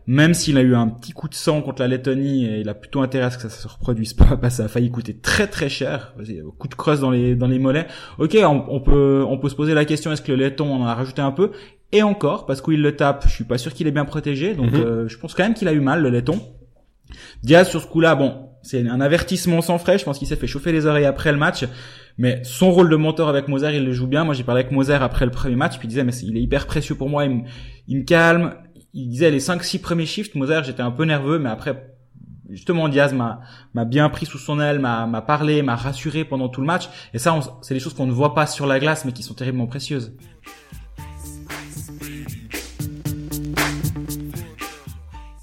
Même 0.09 0.35
s'il 0.35 0.59
a 0.59 0.63
eu 0.63 0.75
un 0.75 0.89
petit 0.89 1.13
coup 1.13 1.29
de 1.29 1.35
sang 1.35 1.63
contre 1.63 1.83
la 1.83 1.87
Lettonie 1.87 2.45
et 2.45 2.59
il 2.59 2.69
a 2.69 2.75
plutôt 2.75 3.03
intérêt 3.03 3.27
à 3.27 3.31
ce 3.31 3.37
que 3.37 3.43
ça 3.43 3.51
se 3.51 3.69
reproduise 3.69 4.15
pas, 4.15 4.37
parce 4.37 4.55
que 4.55 4.59
ça 4.59 4.65
a 4.65 4.69
failli 4.69 4.91
coûter 4.91 5.17
très 5.17 5.47
très 5.47 5.69
cher. 5.69 6.15
Coup 6.59 6.67
de 6.67 6.75
creuse 6.75 7.01
dans 7.01 7.11
les 7.11 7.37
dans 7.37 7.47
les 7.47 7.61
mollets. 7.61 7.87
Ok, 8.19 8.37
on, 8.43 8.81
peut 8.81 9.25
on 9.29 9.39
peut 9.39 9.49
se 9.49 9.55
poser 9.55 9.75
la 9.75 9.85
question 9.85 10.11
est-ce 10.11 10.23
que 10.23 10.33
le 10.33 10.39
Letton 10.39 10.67
on 10.67 10.83
en 10.83 10.87
a 10.87 10.95
rajouté 10.95 11.23
un 11.23 11.31
peu? 11.31 11.53
Et 11.93 12.03
encore 12.03 12.47
parce 12.47 12.61
qu'il 12.61 12.83
le 12.83 12.97
tape, 12.97 13.27
je 13.29 13.33
suis 13.33 13.45
pas 13.45 13.59
sûr 13.59 13.73
qu'il 13.73 13.87
est 13.87 13.93
bien 13.93 14.05
protégé. 14.05 14.55
Donc 14.55 14.73
mhm. 14.73 14.81
euh, 14.81 15.09
je 15.09 15.19
pense 15.19 15.35
quand 15.35 15.45
même 15.45 15.55
qu'il 15.55 15.69
a 15.69 15.73
eu 15.73 15.81
mal 15.81 16.03
le 16.03 16.11
Letton. 16.11 16.41
Diaz 17.45 17.69
sur 17.69 17.81
ce 17.81 17.87
coup-là, 17.87 18.15
bon, 18.17 18.49
c'est 18.63 18.87
un 18.89 19.01
avertissement 19.01 19.61
sans 19.61 19.79
frais. 19.79 19.99
Je 19.99 20.05
pense 20.05 20.19
qu'il 20.19 20.27
s'est 20.27 20.37
fait 20.37 20.47
chauffer 20.47 20.73
les 20.73 20.87
oreilles 20.87 21.05
après 21.05 21.31
le 21.31 21.39
match. 21.39 21.65
Mais 22.19 22.43
son 22.45 22.71
rôle 22.71 22.91
de 22.91 22.97
mentor 22.97 23.29
avec 23.29 23.49
Moser, 23.49 23.77
il 23.77 23.85
le 23.85 23.93
joue 23.93 24.07
bien. 24.07 24.25
Moi, 24.25 24.35
j'ai 24.35 24.45
parlé 24.45 24.61
avec 24.61 24.73
Moser 24.73 24.95
après 24.95 25.25
le 25.25 25.31
premier 25.31 25.57
match, 25.57 25.79
puis 25.79 25.87
il 25.87 25.89
disait, 25.89 26.05
mais 26.05 26.15
il 26.23 26.37
est 26.37 26.43
hyper 26.43 26.67
précieux 26.67 26.95
pour 26.95 27.09
moi. 27.09 27.25
Il 27.25 27.99
me, 27.99 28.03
calme. 28.05 28.55
Il 28.95 29.09
disait 29.09 29.31
les 29.31 29.41
5-6 29.41 29.81
premiers 29.81 30.07
shifts, 30.07 30.35
Moser, 30.35 30.61
j'étais 30.65 30.83
un 30.83 30.91
peu 30.91 31.05
nerveux, 31.05 31.39
mais 31.39 31.49
après, 31.49 31.95
justement, 32.51 32.89
Diaz 32.89 33.15
m'a, 33.15 33.41
bien 33.85 34.09
pris 34.11 34.27
sous 34.27 34.39
son 34.39 34.61
aile, 34.61 34.79
m'a, 34.79 35.25
parlé, 35.27 35.63
m'a 35.63 35.77
rassuré 35.77 36.25
pendant 36.25 36.49
tout 36.49 36.61
le 36.61 36.67
match. 36.67 36.89
Et 37.15 37.19
ça, 37.19 37.39
c'est 37.63 37.75
des 37.75 37.81
choses 37.81 37.95
qu'on 37.95 38.07
ne 38.07 38.13
voit 38.13 38.35
pas 38.35 38.47
sur 38.47 38.67
la 38.67 38.79
glace, 38.79 39.05
mais 39.05 39.13
qui 39.13 39.23
sont 39.23 39.35
terriblement 39.35 39.67
précieuses. 39.67 40.15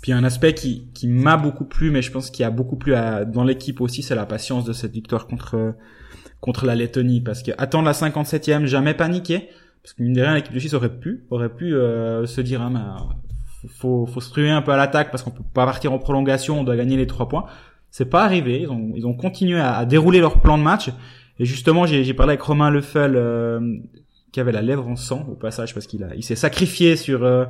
Puis 0.01 0.11
un 0.13 0.23
aspect 0.23 0.53
qui, 0.53 1.07
m'a 1.07 1.37
beaucoup 1.37 1.65
plu, 1.65 1.89
mais 1.91 2.01
je 2.01 2.11
pense 2.11 2.29
qu'il 2.29 2.43
y 2.43 2.45
a 2.45 2.51
beaucoup 2.51 2.77
plu 2.77 2.93
dans 3.27 3.43
l'équipe 3.43 3.81
aussi, 3.81 4.03
c'est 4.03 4.15
la 4.15 4.25
patience 4.25 4.63
de 4.63 4.73
cette 4.73 4.93
victoire 4.93 5.27
contre 5.27 5.75
contre 6.41 6.65
la 6.65 6.75
Lettonie. 6.75 7.21
Parce 7.21 7.43
que 7.43 7.51
attendre 7.57 7.85
la 7.85 7.93
57e, 7.93 8.65
jamais 8.65 8.93
paniquer. 8.93 9.49
Parce 9.83 9.93
que 9.93 10.03
mine 10.03 10.13
de 10.13 10.21
rien, 10.21 10.35
l'équipe 10.35 10.53
de 10.53 10.59
Suisse 10.59 10.73
aurait 10.73 10.93
pu, 10.93 11.25
aurait 11.29 11.49
pu 11.49 11.73
euh, 11.73 12.25
se 12.25 12.41
dire, 12.41 12.61
hein, 12.61 12.71
mais, 12.73 13.67
faut, 13.67 14.05
faut 14.05 14.21
se 14.21 14.29
truer 14.29 14.49
un 14.49 14.61
peu 14.61 14.71
à 14.71 14.77
l'attaque 14.77 15.11
parce 15.11 15.23
qu'on 15.23 15.31
peut 15.31 15.43
pas 15.53 15.65
partir 15.65 15.91
en 15.91 15.99
prolongation, 15.99 16.59
on 16.59 16.63
doit 16.63 16.75
gagner 16.75 16.97
les 16.97 17.07
trois 17.07 17.27
points. 17.27 17.45
C'est 17.91 18.09
pas 18.09 18.23
arrivé. 18.23 18.61
Ils 18.61 18.69
ont, 18.69 18.91
ils 18.95 19.05
ont 19.05 19.13
continué 19.13 19.59
à, 19.59 19.85
dérouler 19.85 20.19
leur 20.19 20.41
plan 20.41 20.57
de 20.57 20.63
match. 20.63 20.89
Et 21.39 21.45
justement, 21.45 21.85
j'ai 21.85 22.13
parlé 22.13 22.31
avec 22.31 22.41
Romain 22.41 22.69
Lefel, 22.69 23.13
euh, 23.15 23.77
qui 24.31 24.39
avait 24.39 24.51
la 24.51 24.61
lèvre 24.61 24.87
en 24.87 24.95
sang 24.95 25.25
au 25.29 25.35
passage 25.35 25.73
parce 25.73 25.87
qu'il 25.87 26.03
a, 26.03 26.13
il 26.15 26.23
s'est 26.23 26.35
sacrifié 26.35 26.95
sur 26.95 27.23
euh, 27.23 27.45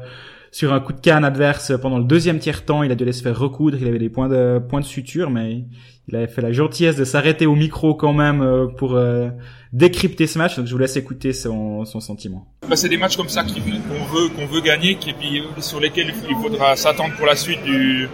sur 0.51 0.74
un 0.74 0.79
coup 0.79 0.94
de 0.94 1.00
canne 1.00 1.24
adverse 1.24 1.74
pendant 1.82 1.98
le 1.98 2.03
deuxième 2.03 2.39
tiers 2.39 2.65
temps. 2.65 2.84
Il 2.84 2.91
a 2.91 2.96
dû 2.96 3.03
aller 3.03 3.13
se 3.13 3.22
faire 3.22 3.38
recoudre. 3.38 3.77
Il 3.79 3.88
avait 3.88 4.00
des 4.00 4.10
points 4.10 4.29
de 4.29 4.60
points 4.60 4.82
de 4.82 4.86
suture, 4.86 5.29
mais 5.29 5.65
il 6.08 6.15
avait 6.15 6.27
fait 6.27 6.41
la 6.41 6.51
gentillesse 6.51 6.96
de 6.96 7.06
s'arrêter 7.06 7.46
au 7.46 7.56
micro 7.56 7.94
quand 7.94 8.13
même 8.13 8.41
euh, 8.41 8.65
pour 8.65 8.96
euh, 8.96 9.29
décrypter 9.74 10.25
ce 10.25 10.39
match. 10.39 10.58
Donc 10.58 10.65
je 10.65 10.72
vous 10.72 10.79
laisse 10.79 10.98
écouter 10.98 11.34
son, 11.34 11.86
son 11.86 12.00
sentiment. 12.00 12.48
Bah, 12.68 12.75
c'est 12.75 12.89
des 12.89 12.98
matchs 12.98 13.15
comme 13.15 13.29
ça 13.29 13.44
qu'on 13.44 14.06
veut 14.06 14.29
qu'on 14.29 14.48
veut 14.48 14.62
gagner, 14.62 14.91
et 14.91 15.13
puis 15.13 15.44
sur 15.60 15.79
lesquels 15.79 16.12
il 16.29 16.36
faudra 16.38 16.75
s'attendre 16.75 17.13
pour 17.15 17.27
la 17.27 17.36
suite 17.36 17.63
du 17.63 18.10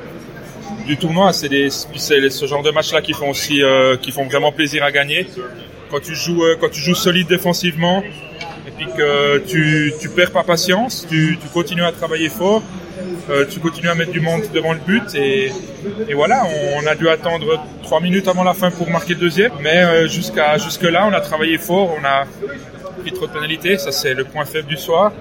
du 0.86 0.98
tournoi. 0.98 1.32
C'est 1.32 1.70
ce 1.70 2.46
genre 2.46 2.64
de 2.64 2.72
matchs 2.72 2.92
là 2.92 3.02
qui 3.02 3.14
font 3.14 3.30
aussi 3.30 3.64
euh, 3.64 3.96
qui 3.96 4.12
font 4.12 4.26
vraiment 4.26 4.52
plaisir 4.52 4.84
à 4.84 4.92
gagner. 4.92 5.28
Quand 5.90 6.02
tu 6.02 6.16
joues 6.16 6.44
quand 6.60 6.70
tu 6.70 6.82
joues 6.82 6.96
solide 6.96 7.28
défensivement, 7.28 8.04
puis 8.78 8.88
que 8.98 9.38
tu, 9.40 10.10
perds 10.10 10.32
pas 10.32 10.44
patience, 10.44 11.06
tu, 11.10 11.38
continues 11.54 11.84
à 11.84 11.92
travailler 11.92 12.30
fort, 12.30 12.62
euh, 13.30 13.46
tu 13.50 13.60
continues 13.60 13.90
à 13.90 13.96
mettre 13.96 14.12
du 14.12 14.20
monde 14.20 14.44
devant 14.54 14.74
le 14.74 14.80
but 14.80 15.16
et, 15.16 15.52
voilà, 16.14 16.44
on, 16.76 16.86
a 16.86 16.96
dû 16.96 17.10
attendre 17.10 17.64
trois 17.84 18.02
minutes 18.02 18.28
avant 18.28 18.44
la 18.44 18.54
fin 18.54 18.72
pour 18.72 18.90
marquer 18.90 19.14
le 19.14 19.20
deuxième, 19.20 19.52
mais 19.62 19.84
euh, 19.84 20.08
jusqu'à 20.08 20.58
jusque 20.58 20.84
là, 20.84 21.08
on 21.10 21.14
a 21.14 21.22
travaillé 21.22 21.58
fort, 21.58 21.96
on 22.00 22.06
a 22.06 22.26
pris 23.02 23.12
trop 23.12 23.28
de 23.28 23.32
pénalités, 23.32 23.78
ça 23.78 23.92
c'est 23.92 24.14
le 24.14 24.26
point 24.26 24.46
faible 24.46 24.68
du 24.68 24.78
soir. 24.78 25.12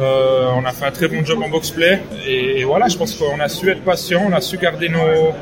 Euh, 0.00 0.50
on 0.54 0.64
a 0.66 0.72
fait 0.72 0.84
un 0.84 0.90
très 0.90 1.08
bon 1.08 1.24
job 1.24 1.42
en 1.42 1.48
box 1.48 1.70
play 1.70 2.02
et, 2.26 2.64
voilà, 2.64 2.88
je 2.88 2.98
pense 2.98 3.14
qu'on 3.14 3.40
a 3.40 3.48
su 3.48 3.70
être 3.70 3.82
patient, 3.82 4.24
on 4.28 4.32
a 4.32 4.40
su 4.40 4.58
garder 4.58 4.88
nos, 4.90 5.32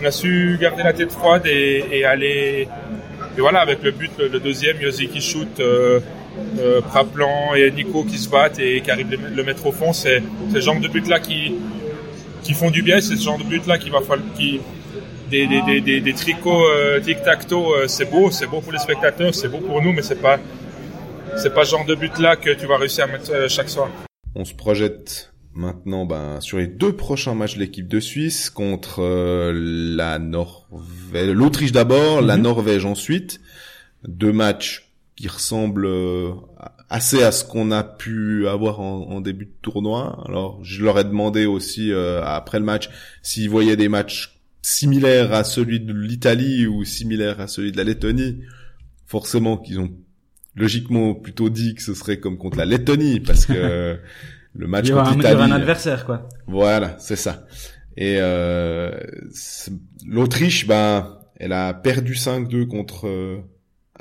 on 0.00 0.04
a 0.04 0.10
su 0.10 0.58
garder 0.60 0.82
la 0.82 0.92
tête 0.92 1.12
froide 1.12 1.46
et, 1.46 2.04
aller 2.04 2.68
et 3.36 3.40
voilà 3.40 3.60
avec 3.60 3.82
le 3.82 3.92
but 3.92 4.10
le, 4.18 4.40
deuxième, 4.40 4.80
Yosi 4.80 5.08
qui 5.08 5.20
shoot. 5.20 5.60
Euh, 6.58 6.80
Praplan 6.80 7.54
et 7.54 7.70
Nico 7.70 8.04
qui 8.04 8.18
se 8.18 8.28
battent 8.28 8.58
et 8.58 8.80
qui 8.80 8.90
arrivent 8.90 9.18
le 9.34 9.42
mettre 9.44 9.66
au 9.66 9.72
fond. 9.72 9.92
C'est 9.92 10.22
ce 10.52 10.60
genre 10.60 10.80
de 10.80 10.88
but 10.88 11.06
là 11.08 11.20
qui, 11.20 11.54
qui 12.42 12.54
font 12.54 12.70
du 12.70 12.82
bien. 12.82 13.00
C'est 13.00 13.16
ce 13.16 13.24
genre 13.24 13.38
de 13.38 13.44
but 13.44 13.66
là 13.66 13.78
qui 13.78 13.90
va 13.90 14.00
falloir, 14.00 14.26
qui, 14.36 14.60
des, 15.30 15.46
des, 15.46 15.80
des, 15.80 16.00
des, 16.00 16.14
tricots 16.14 16.66
euh, 16.66 17.00
tic-tac-toe, 17.00 17.74
euh, 17.74 17.88
c'est 17.88 18.10
beau, 18.10 18.30
c'est 18.30 18.46
beau 18.46 18.60
pour 18.60 18.72
les 18.72 18.78
spectateurs, 18.78 19.34
c'est 19.34 19.48
beau 19.48 19.58
pour 19.58 19.82
nous, 19.82 19.92
mais 19.92 20.02
c'est 20.02 20.20
pas, 20.20 20.38
c'est 21.36 21.52
pas 21.52 21.64
ce 21.64 21.72
genre 21.72 21.84
de 21.84 21.94
but 21.94 22.18
là 22.18 22.36
que 22.36 22.50
tu 22.50 22.66
vas 22.66 22.76
réussir 22.76 23.04
à 23.04 23.06
mettre 23.08 23.32
euh, 23.32 23.48
chaque 23.48 23.68
soir. 23.68 23.90
On 24.34 24.44
se 24.44 24.54
projette 24.54 25.32
maintenant 25.54 26.04
ben, 26.04 26.40
sur 26.40 26.58
les 26.58 26.66
deux 26.66 26.92
prochains 26.94 27.34
matchs 27.34 27.54
de 27.54 27.60
l'équipe 27.60 27.88
de 27.88 28.00
Suisse 28.00 28.50
contre 28.50 29.02
la 29.52 30.18
Norvège, 30.18 31.30
l'Autriche 31.30 31.72
d'abord, 31.72 32.20
la 32.20 32.36
mhm. 32.36 32.42
Norvège 32.42 32.84
ensuite. 32.84 33.40
Deux 34.06 34.32
matchs 34.32 34.85
qui 35.16 35.28
ressemble 35.28 35.86
euh, 35.86 36.32
assez 36.88 37.22
à 37.22 37.32
ce 37.32 37.44
qu'on 37.44 37.70
a 37.72 37.82
pu 37.82 38.46
avoir 38.46 38.80
en, 38.80 39.08
en, 39.10 39.20
début 39.20 39.46
de 39.46 39.54
tournoi. 39.62 40.22
Alors, 40.28 40.62
je 40.62 40.84
leur 40.84 40.98
ai 40.98 41.04
demandé 41.04 41.46
aussi 41.46 41.90
euh, 41.90 42.22
après 42.24 42.58
le 42.58 42.64
match 42.64 42.90
s'ils 43.22 43.50
voyaient 43.50 43.76
des 43.76 43.88
matchs 43.88 44.38
similaires 44.62 45.32
à 45.32 45.42
celui 45.42 45.80
de 45.80 45.92
l'Italie 45.92 46.66
ou 46.66 46.84
similaires 46.84 47.40
à 47.40 47.48
celui 47.48 47.72
de 47.72 47.76
la 47.76 47.84
Lettonie. 47.84 48.42
Forcément 49.06 49.56
qu'ils 49.56 49.80
ont 49.80 49.90
logiquement 50.54 51.14
plutôt 51.14 51.48
dit 51.48 51.74
que 51.74 51.82
ce 51.82 51.94
serait 51.94 52.18
comme 52.18 52.38
contre 52.38 52.58
la 52.58 52.64
Lettonie 52.64 53.20
parce 53.20 53.46
que 53.46 53.98
le 54.54 54.66
match 54.66 54.90
contre 54.90 55.16
l'Italie. 55.16 55.42
un 55.42 55.52
adversaire 55.52 56.04
quoi. 56.04 56.28
Voilà, 56.46 56.96
c'est 56.98 57.16
ça. 57.16 57.46
Et 57.96 58.18
euh, 58.20 58.90
l'Autriche, 60.06 60.66
ben, 60.66 61.18
elle 61.36 61.52
a 61.52 61.72
perdu 61.72 62.14
5-2 62.14 62.66
contre 62.66 63.06
euh, 63.06 63.38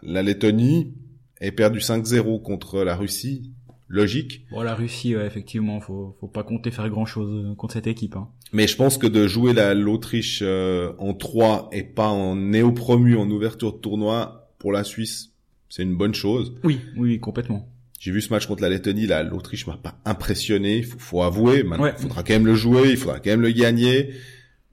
la 0.03 0.22
Lettonie 0.22 0.93
et 1.42 1.51
perdu 1.51 1.80
5-0 1.80 2.42
contre 2.42 2.84
la 2.84 2.96
Russie. 2.96 3.51
Logique. 3.88 4.48
Bon, 4.50 4.63
la 4.63 4.74
Russie, 4.74 5.13
effectivement, 5.13 5.80
faut, 5.80 6.18
faut 6.20 6.27
pas 6.27 6.42
compter 6.42 6.72
faire 6.72 6.89
grand 6.89 7.06
chose 7.06 7.56
contre 7.56 7.74
cette 7.74 7.86
équipe. 7.86 8.15
Hein. 8.15 8.30
Mais 8.51 8.68
je 8.68 8.75
pense 8.75 8.98
que 8.98 9.06
de 9.06 9.27
jouer 9.27 9.54
l'Autriche 9.75 10.39
euh, 10.42 10.94
en 10.98 11.13
3 11.13 11.70
et 11.72 11.84
pas 11.84 12.08
en 12.08 12.36
néo-promu 12.36 13.15
en 13.15 13.30
ouverture 13.30 13.74
de 13.74 13.77
tournoi 13.77 14.50
pour 14.58 14.72
la 14.72 14.84
Suisse, 14.84 15.34
c'est 15.70 15.84
une 15.84 15.96
bonne 15.96 16.15
chose. 16.15 16.56
Oui, 16.63 16.80
oui, 16.98 17.20
complètement. 17.20 17.70
J'ai 18.00 18.12
vu 18.12 18.22
ce 18.22 18.30
match 18.30 18.48
contre 18.48 18.62
la 18.62 18.70
Lettonie, 18.70 19.08
là, 19.08 19.24
l'Autriche 19.24 19.68
m'a 19.68 19.77
pas 19.77 20.00
impressionné, 20.06 20.82
faut, 20.82 21.00
faut 21.00 21.22
avouer. 21.22 21.63
Maintenant, 21.63 21.88
il 21.88 22.01
faudra 22.01 22.24
quand 22.24 22.34
même 22.34 22.46
le 22.46 22.56
jouer, 22.56 22.92
il 22.92 22.98
faudra 22.98 23.20
quand 23.20 23.30
même 23.30 23.42
le 23.42 23.51
gagner. 23.51 24.13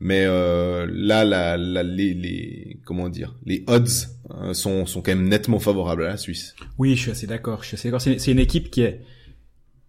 Mais 0.04 0.24
euh, 0.26 0.88
là, 0.90 1.24
la, 1.24 1.56
la, 1.56 1.84
les, 1.84 2.12
les, 2.12 2.80
comment 2.84 3.08
dire, 3.08 3.36
les 3.46 3.62
odds 3.68 3.86
hein, 4.30 4.52
sont, 4.52 4.84
sont 4.84 5.00
quand 5.00 5.14
même 5.14 5.28
nettement 5.28 5.60
favorables 5.60 6.02
à 6.02 6.08
la 6.08 6.16
Suisse. 6.16 6.56
Oui, 6.76 6.96
je 6.96 7.02
suis 7.02 7.10
assez 7.12 7.28
d'accord. 7.28 7.62
Je 7.62 7.68
suis 7.68 7.74
assez 7.76 7.88
d'accord. 7.88 8.00
C'est, 8.00 8.32
une 8.32 8.40
équipe 8.40 8.68
qui 8.68 8.82
est 8.82 9.02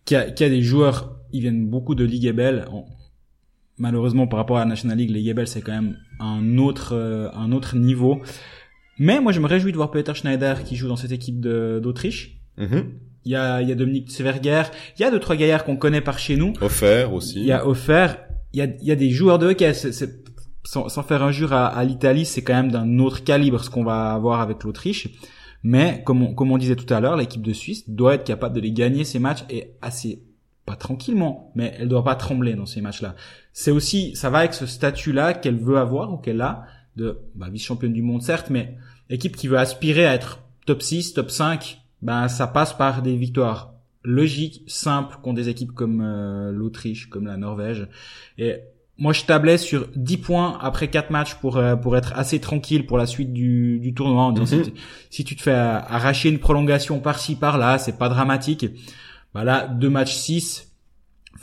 qui 0.05 0.15
a, 0.15 0.29
qui 0.29 0.43
a 0.43 0.49
des 0.49 0.61
joueurs. 0.61 1.17
Ils 1.31 1.41
viennent 1.41 1.67
beaucoup 1.67 1.95
de 1.95 2.03
Ligue 2.03 2.25
Ebel. 2.25 2.67
Malheureusement, 3.79 4.27
par 4.27 4.37
rapport 4.37 4.57
à 4.57 4.59
la 4.59 4.65
National 4.67 4.99
League, 4.99 5.09
les 5.09 5.27
Ebel 5.27 5.47
c'est 5.47 5.61
quand 5.61 5.71
même 5.71 5.97
un 6.19 6.59
autre 6.59 6.93
euh, 6.93 7.31
un 7.33 7.51
autre 7.51 7.75
niveau. 7.75 8.21
Mais 8.99 9.19
moi, 9.19 9.31
je 9.31 9.39
me 9.39 9.47
réjouis 9.47 9.71
de 9.71 9.77
voir 9.77 9.89
Peter 9.89 10.13
Schneider 10.13 10.63
qui 10.63 10.75
joue 10.75 10.87
dans 10.89 10.95
cette 10.95 11.11
équipe 11.11 11.39
d'Autriche. 11.39 12.37
Mm-hmm. 12.59 12.83
Il 13.25 13.31
y 13.31 13.35
a, 13.35 13.63
il 13.63 13.69
y 13.69 13.71
a 13.71 13.75
Dominique 13.75 14.11
Severger. 14.11 14.61
Il 14.99 15.01
y 15.01 15.05
a 15.05 15.09
deux, 15.09 15.19
trois 15.19 15.35
gaillards 15.35 15.63
qu'on 15.63 15.77
connaît 15.77 16.01
par 16.01 16.19
chez 16.19 16.35
nous. 16.35 16.53
Offert 16.61 17.11
aussi. 17.13 17.39
Il 17.39 17.45
y 17.45 17.51
a 17.51 17.67
Offert. 17.67 18.19
Il 18.53 18.59
y 18.59 18.61
a, 18.61 18.67
y 18.81 18.91
a 18.91 18.95
des 18.95 19.09
joueurs 19.09 19.39
de 19.39 19.47
hockey. 19.47 19.73
Sans, 20.65 20.87
sans, 20.87 21.03
faire 21.03 21.21
injure 21.21 21.51
à, 21.51 21.67
à 21.67 21.83
l'Italie, 21.83 22.25
c'est 22.25 22.41
quand 22.41 22.53
même 22.53 22.71
d'un 22.71 22.99
autre 22.99 23.23
calibre 23.25 23.61
ce 23.61 23.69
qu'on 23.69 23.83
va 23.83 24.13
avoir 24.13 24.39
avec 24.39 24.63
l'Autriche. 24.63 25.09
Mais 25.63 26.03
comme 26.05 26.21
on, 26.21 26.33
comme 26.33 26.51
on 26.51 26.57
disait 26.57 26.75
tout 26.75 26.91
à 26.93 26.99
l'heure, 26.99 27.17
l'équipe 27.17 27.41
de 27.41 27.53
Suisse 27.53 27.89
doit 27.89 28.15
être 28.15 28.23
capable 28.23 28.55
de 28.55 28.61
les 28.61 28.71
gagner 28.71 29.03
ces 29.03 29.19
matchs 29.19 29.43
et 29.49 29.71
assez 29.81 30.23
pas 30.65 30.75
tranquillement, 30.75 31.51
mais 31.55 31.73
elle 31.77 31.89
doit 31.89 32.03
pas 32.03 32.15
trembler 32.15 32.53
dans 32.53 32.65
ces 32.65 32.81
matchs-là. 32.81 33.15
C'est 33.51 33.71
aussi, 33.71 34.15
ça 34.15 34.29
va 34.29 34.39
avec 34.39 34.53
ce 34.53 34.65
statut-là 34.65 35.33
qu'elle 35.33 35.57
veut 35.57 35.77
avoir 35.77 36.13
ou 36.13 36.17
qu'elle 36.17 36.41
a 36.41 36.65
de 36.95 37.19
bah, 37.35 37.47
vice-championne 37.51 37.93
du 37.93 38.01
monde 38.01 38.21
certes, 38.21 38.49
mais 38.49 38.77
équipe 39.09 39.35
qui 39.35 39.47
veut 39.47 39.57
aspirer 39.57 40.05
à 40.05 40.13
être 40.13 40.39
top 40.65 40.81
6, 40.81 41.13
top 41.13 41.31
5, 41.31 41.81
ben 42.01 42.27
ça 42.27 42.47
passe 42.47 42.73
par 42.73 43.01
des 43.01 43.15
victoires 43.15 43.72
logiques, 44.03 44.63
simples 44.67 45.17
contre 45.21 45.35
des 45.35 45.49
équipes 45.49 45.71
comme 45.71 46.01
euh, 46.01 46.51
l'Autriche, 46.51 47.09
comme 47.09 47.27
la 47.27 47.37
Norvège. 47.37 47.87
Et 48.37 48.57
moi 48.97 49.13
je 49.13 49.23
tablais 49.23 49.57
sur 49.57 49.87
10 49.95 50.17
points 50.17 50.57
après 50.61 50.89
4 50.89 51.09
matchs 51.09 51.35
pour 51.35 51.57
euh, 51.57 51.75
pour 51.75 51.97
être 51.97 52.13
assez 52.15 52.39
tranquille 52.39 52.85
pour 52.85 52.97
la 52.97 53.07
suite 53.07 53.33
du, 53.33 53.79
du 53.79 53.93
tournoi 53.93 54.23
en 54.23 54.31
disant 54.31 54.57
mhm. 54.57 54.65
si, 55.09 55.23
tu 55.23 55.35
te 55.35 55.41
fais 55.41 55.53
arracher 55.53 56.29
une 56.29 56.39
prolongation 56.39 56.99
par-ci 56.99 57.35
par-là, 57.35 57.77
c'est 57.77 57.97
pas 57.97 58.09
dramatique. 58.09 58.67
Bah 59.33 59.43
là, 59.43 59.67
deux 59.67 59.89
matchs 59.89 60.13
6, 60.13 60.72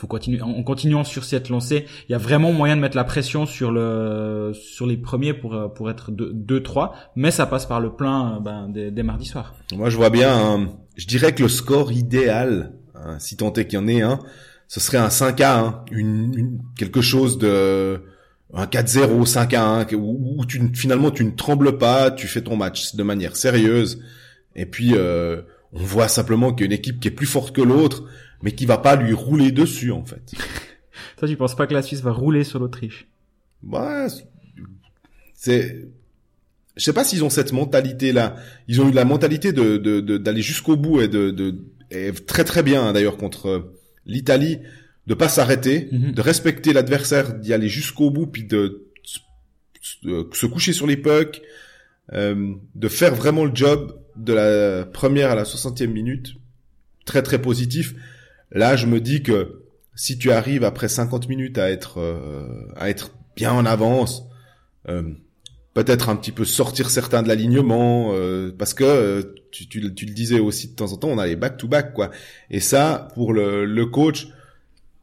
faut 0.01 0.07
continuer 0.07 0.41
en 0.41 0.63
continuant 0.63 1.03
sur 1.03 1.23
cette 1.23 1.49
lancée 1.49 1.85
il 2.09 2.11
y 2.11 2.15
a 2.15 2.17
vraiment 2.17 2.51
moyen 2.51 2.75
de 2.75 2.81
mettre 2.81 2.97
la 2.97 3.03
pression 3.03 3.45
sur 3.45 3.71
le 3.71 4.51
sur 4.53 4.85
les 4.87 4.97
premiers 4.97 5.33
pour 5.33 5.73
pour 5.73 5.89
être 5.89 6.11
2 6.11 6.63
3 6.63 6.95
mais 7.15 7.31
ça 7.31 7.45
passe 7.45 7.65
par 7.65 7.79
le 7.79 7.91
plein 7.91 8.39
ben, 8.41 8.67
des, 8.67 8.91
des 8.91 9.03
mardis 9.03 9.27
soirs 9.27 9.53
moi 9.73 9.89
je 9.89 9.97
vois 9.97 10.09
bien 10.09 10.35
hein, 10.35 10.69
je 10.95 11.05
dirais 11.07 11.33
que 11.33 11.43
le 11.43 11.49
score 11.49 11.91
idéal 11.91 12.73
hein, 12.95 13.17
si 13.19 13.37
tant 13.37 13.53
est 13.53 13.65
qu'il 13.65 13.79
y 13.79 13.81
en 13.81 13.87
ait 13.87 14.01
un 14.01 14.19
ce 14.67 14.79
serait 14.79 14.97
un 14.97 15.09
5 15.09 15.41
à 15.41 15.59
1 15.59 15.85
une, 15.91 16.61
quelque 16.77 17.01
chose 17.01 17.37
de 17.37 18.01
un 18.53 18.65
4-0 18.65 19.25
5 19.25 19.53
à 19.53 19.63
1 19.63 19.93
où, 19.93 20.45
tu 20.45 20.61
finalement 20.73 21.11
tu 21.11 21.23
ne 21.23 21.31
trembles 21.31 21.77
pas 21.77 22.11
tu 22.11 22.27
fais 22.27 22.41
ton 22.41 22.55
match 22.55 22.95
de 22.95 23.03
manière 23.03 23.35
sérieuse. 23.35 24.01
Et 24.55 24.65
puis 24.65 24.93
euh, 24.95 25.41
on 25.73 25.83
voit 25.83 26.07
simplement 26.07 26.53
qu'il 26.53 26.67
une 26.67 26.71
équipe 26.71 26.99
qui 26.99 27.07
est 27.07 27.11
plus 27.11 27.25
forte 27.25 27.55
que 27.55 27.61
l'autre 27.61 28.03
mais 28.41 28.53
qui 28.53 28.65
va 28.65 28.77
pas 28.77 28.95
lui 28.95 29.13
rouler 29.13 29.51
dessus 29.51 29.91
en 29.91 30.05
fait. 30.05 30.33
Toi, 31.17 31.27
tu 31.27 31.37
penses 31.37 31.55
pas 31.55 31.67
que 31.67 31.73
la 31.73 31.81
Suisse 31.81 32.01
va 32.01 32.11
rouler 32.11 32.43
sur 32.43 32.59
l'Autriche? 32.59 33.07
Ouais, 33.63 34.07
c'est 35.33 35.87
je 36.77 36.83
sais 36.83 36.93
pas 36.93 37.03
s'ils 37.03 37.23
ont 37.23 37.29
cette 37.29 37.51
mentalité 37.51 38.13
là. 38.13 38.35
Ils 38.67 38.81
ont 38.81 38.89
eu 38.89 38.91
la 38.93 39.05
mentalité 39.05 39.51
de 39.51 39.99
d'aller 40.17 40.41
jusqu'au 40.41 40.77
bout 40.77 41.01
et 41.01 41.07
de, 41.07 41.31
de 41.31 41.55
très 42.25 42.43
très 42.43 42.63
bien 42.63 42.83
hein, 42.83 42.93
d'ailleurs 42.93 43.17
contre 43.17 43.71
l'Italie 44.05 44.59
de 45.07 45.13
pas 45.13 45.29
s'arrêter, 45.29 45.89
mhm. 45.91 46.11
de 46.11 46.21
respecter 46.21 46.73
l'adversaire, 46.73 47.33
d'y 47.33 47.53
aller 47.53 47.69
jusqu'au 47.69 48.11
bout 48.11 48.27
puis 48.27 48.43
de, 48.43 48.87
se 49.81 50.45
coucher 50.45 50.73
sur 50.73 50.87
les 50.87 50.97
pucks, 50.97 51.41
euh, 52.13 52.53
de 52.75 52.87
faire 52.87 53.15
vraiment 53.15 53.45
le 53.45 53.51
job 53.53 53.99
de 54.15 54.33
la 54.33 54.85
première 54.85 55.31
à 55.31 55.35
la 55.35 55.43
60e 55.43 55.87
minute. 55.87 56.35
Très 57.05 57.23
très 57.23 57.41
positif. 57.41 57.95
Là, 58.51 58.75
je 58.75 58.85
me 58.85 58.99
dis 58.99 59.23
que 59.23 59.63
si 59.95 60.17
tu 60.17 60.31
arrives 60.31 60.63
après 60.63 60.87
50 60.87 61.29
minutes 61.29 61.57
à 61.57 61.69
être 61.69 61.99
euh, 61.99 62.67
à 62.75 62.89
être 62.89 63.11
bien 63.35 63.51
en 63.51 63.65
avance, 63.65 64.23
euh, 64.89 65.03
peut-être 65.73 66.09
un 66.09 66.15
petit 66.15 66.31
peu 66.31 66.45
sortir 66.45 66.89
certains 66.89 67.23
de 67.23 67.27
l'alignement, 67.27 68.11
euh, 68.13 68.51
parce 68.57 68.73
que 68.73 69.35
tu, 69.51 69.67
tu, 69.67 69.79
le 69.79 70.13
disais 70.13 70.39
aussi 70.39 70.69
de 70.69 70.75
temps 70.75 70.91
en 70.91 70.97
temps, 70.97 71.09
on 71.09 71.17
a 71.17 71.27
les 71.27 71.35
back 71.35 71.57
to 71.57 71.67
back 71.67 71.93
quoi. 71.93 72.11
Et 72.49 72.59
ça, 72.59 73.09
pour 73.15 73.33
le, 73.33 73.65
le 73.65 73.85
coach, 73.85 74.27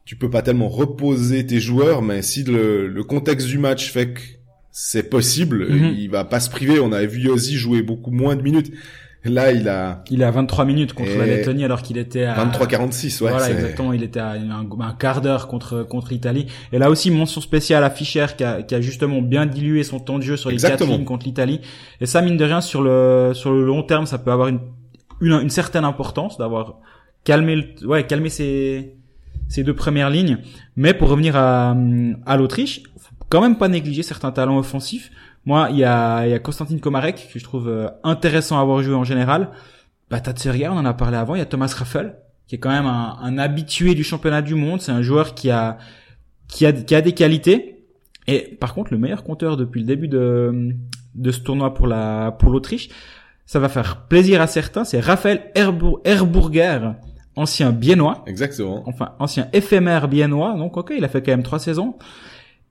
tu 0.05 0.15
peux 0.15 0.29
pas 0.29 0.41
tellement 0.41 0.69
reposer 0.69 1.45
tes 1.45 1.59
joueurs, 1.59 2.01
mais 2.01 2.21
si 2.21 2.43
le, 2.43 2.87
le 2.87 3.03
contexte 3.03 3.47
du 3.47 3.57
match 3.57 3.91
fait 3.91 4.13
que 4.13 4.21
c'est 4.71 5.09
possible, 5.09 5.67
mhm. 5.69 5.95
il 5.97 6.09
va 6.09 6.23
pas 6.23 6.39
se 6.39 6.49
priver. 6.49 6.79
On 6.79 6.91
avait 6.91 7.07
vu 7.07 7.21
Yossi 7.21 7.57
jouer 7.57 7.81
beaucoup 7.81 8.11
moins 8.11 8.35
de 8.35 8.41
minutes. 8.41 8.71
Là, 9.25 9.51
il 9.51 9.67
a. 9.67 10.03
Il 10.09 10.21
est 10.21 10.25
à 10.25 10.31
23 10.31 10.63
minutes 10.63 10.93
contre 10.93 11.17
la 11.17 11.25
Lettonie 11.25 11.65
alors 11.65 11.81
qu'il 11.81 11.97
était 11.97 12.23
à. 12.23 12.45
23-46, 12.45 13.21
ouais. 13.23 13.31
Voilà, 13.31 13.51
exactement. 13.51 13.91
Il 13.91 14.01
était 14.01 14.19
à 14.19 14.31
un, 14.31 14.93
quart 14.97 15.19
d'heure 15.19 15.47
contre 15.47 15.83
contre 15.83 16.09
l'Italie. 16.11 16.47
Et 16.71 16.79
là 16.79 16.89
aussi, 16.89 17.11
mention 17.11 17.41
spéciale 17.41 17.83
à 17.83 17.89
Fischer 17.89 18.27
qui 18.37 18.43
a, 18.45 18.63
qui 18.63 18.75
a 18.75 18.81
justement 18.81 19.21
bien 19.21 19.45
dilué 19.45 19.83
son 19.83 19.99
temps 19.99 20.19
de 20.19 20.23
jeu 20.23 20.37
sur 20.37 20.49
les 20.49 20.57
quatre 20.57 20.85
lignes 20.85 21.03
contre 21.03 21.25
l'Italie. 21.25 21.59
Et 21.99 22.05
ça, 22.05 22.21
mine 22.21 22.37
de 22.37 22.45
rien, 22.45 22.61
sur 22.61 22.81
le 22.81 23.31
sur 23.33 23.51
le 23.51 23.65
long 23.65 23.83
terme, 23.83 24.05
ça 24.05 24.19
peut 24.19 24.31
avoir 24.31 24.47
une 24.47 24.59
une, 25.19 25.33
une 25.33 25.49
certaine 25.49 25.83
importance 25.83 26.37
d'avoir 26.37 26.79
calmé 27.25 27.57
le, 27.57 27.87
ouais 27.87 28.05
calmé 28.07 28.29
ces 28.29 28.95
ces 29.49 29.63
deux 29.63 29.75
premières 29.75 30.09
lignes. 30.09 30.37
Mais 30.77 30.93
pour 30.93 31.09
revenir 31.09 31.35
à 31.35 31.75
à 32.25 32.37
l'Autriche, 32.37 32.83
faut 32.97 33.15
quand 33.27 33.41
même 33.41 33.57
pas 33.57 33.67
négliger 33.67 34.03
certains 34.03 34.31
talents 34.31 34.57
offensifs. 34.57 35.11
Moi, 35.49 35.69
il 35.71 35.77
y 35.77 35.83
a, 35.83 36.27
y 36.27 36.33
a 36.35 36.37
Konstantin 36.37 36.77
Komarek 36.77 37.27
que 37.33 37.39
je 37.39 37.43
trouve 37.43 37.69
euh, 37.69 37.87
intéressant 38.03 38.59
à 38.59 38.61
avoir 38.61 38.83
joué 38.83 38.93
en 38.93 39.03
général. 39.03 39.49
Batatseria, 40.11 40.71
on 40.71 40.77
en 40.77 40.85
a 40.85 40.93
parlé 40.93 41.17
avant. 41.17 41.33
Il 41.33 41.39
y 41.39 41.41
a 41.41 41.47
Thomas 41.47 41.73
Raffel 41.75 42.17
qui 42.45 42.53
est 42.53 42.59
quand 42.59 42.69
même 42.69 42.85
un, 42.85 43.17
un 43.19 43.39
habitué 43.39 43.95
du 43.95 44.03
championnat 44.03 44.43
du 44.43 44.53
monde. 44.53 44.79
C'est 44.79 44.91
un 44.91 45.01
joueur 45.01 45.33
qui 45.33 45.49
a, 45.49 45.79
qui 46.47 46.67
a, 46.67 46.71
qui 46.71 46.93
a 46.93 47.01
des 47.01 47.13
qualités. 47.13 47.83
Et 48.27 48.57
par 48.59 48.75
contre, 48.75 48.93
le 48.93 48.99
meilleur 48.99 49.23
compteur 49.23 49.57
depuis 49.57 49.81
le 49.81 49.87
début 49.87 50.07
de, 50.07 50.75
de 51.15 51.31
ce 51.31 51.39
tournoi 51.39 51.73
pour 51.73 51.87
la, 51.87 52.35
pour 52.37 52.51
l'Autriche, 52.51 52.89
ça 53.47 53.57
va 53.57 53.69
faire 53.69 54.05
plaisir 54.05 54.41
à 54.41 54.45
certains. 54.45 54.83
C'est 54.83 54.99
Raphaël 54.99 55.49
Herburger, 55.55 56.93
ancien 57.35 57.71
biennois. 57.71 58.23
Exactement. 58.27 58.83
Enfin, 58.85 59.15
ancien 59.17 59.47
éphémère 59.53 60.09
biennois. 60.09 60.53
Donc, 60.53 60.77
ok, 60.77 60.93
il 60.95 61.03
a 61.03 61.07
fait 61.07 61.23
quand 61.23 61.31
même 61.31 61.41
trois 61.41 61.57
saisons. 61.57 61.95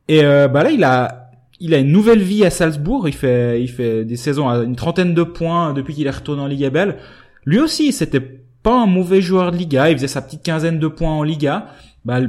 Et 0.06 0.22
euh, 0.22 0.46
bah 0.46 0.62
là, 0.62 0.70
il 0.70 0.84
a 0.84 1.24
il 1.60 1.74
a 1.74 1.78
une 1.78 1.92
nouvelle 1.92 2.22
vie 2.22 2.44
à 2.44 2.50
Salzbourg. 2.50 3.08
Il 3.08 3.14
fait, 3.14 3.62
il 3.62 3.68
fait 3.68 4.04
des 4.04 4.16
saisons 4.16 4.48
à 4.48 4.58
une 4.58 4.76
trentaine 4.76 5.14
de 5.14 5.22
points 5.22 5.72
depuis 5.72 5.94
qu'il 5.94 6.06
est 6.06 6.10
retourné 6.10 6.42
en 6.42 6.46
Liga 6.46 6.70
Belle. 6.70 6.98
Lui 7.44 7.58
aussi, 7.58 7.92
c'était 7.92 8.20
pas 8.20 8.82
un 8.82 8.86
mauvais 8.86 9.20
joueur 9.20 9.52
de 9.52 9.56
Liga. 9.56 9.90
Il 9.90 9.96
faisait 9.96 10.08
sa 10.08 10.22
petite 10.22 10.42
quinzaine 10.42 10.78
de 10.78 10.88
points 10.88 11.12
en 11.12 11.22
Liga. 11.22 11.68
Bah, 12.04 12.20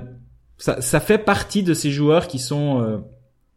ça, 0.57 0.81
ça 0.81 0.99
fait 0.99 1.17
partie 1.17 1.63
de 1.63 1.73
ces 1.73 1.91
joueurs 1.91 2.27
qui 2.27 2.39
sont 2.39 2.81
euh, 2.81 2.97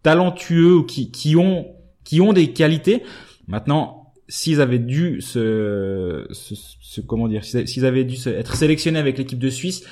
talentueux 0.03 0.77
ou 0.77 0.83
qui, 0.85 1.11
qui 1.11 1.37
ont, 1.37 1.67
qui 2.05 2.21
ont 2.21 2.33
des 2.33 2.53
qualités. 2.53 3.03
Maintenant, 3.47 4.13
s'ils 4.29 4.61
avaient 4.61 4.79
dû 4.79 5.21
se, 5.21 6.27
se, 6.33 7.01
comment 7.01 7.29
dire, 7.29 7.45
s'ils 7.45 7.85
avaient 7.85 8.05
dû 8.05 8.17
être 8.27 8.57
sélectionnés 8.57 8.99
avec 8.99 9.19
l'équipe 9.19 9.39
de 9.39 9.51
Suisse, 9.51 9.85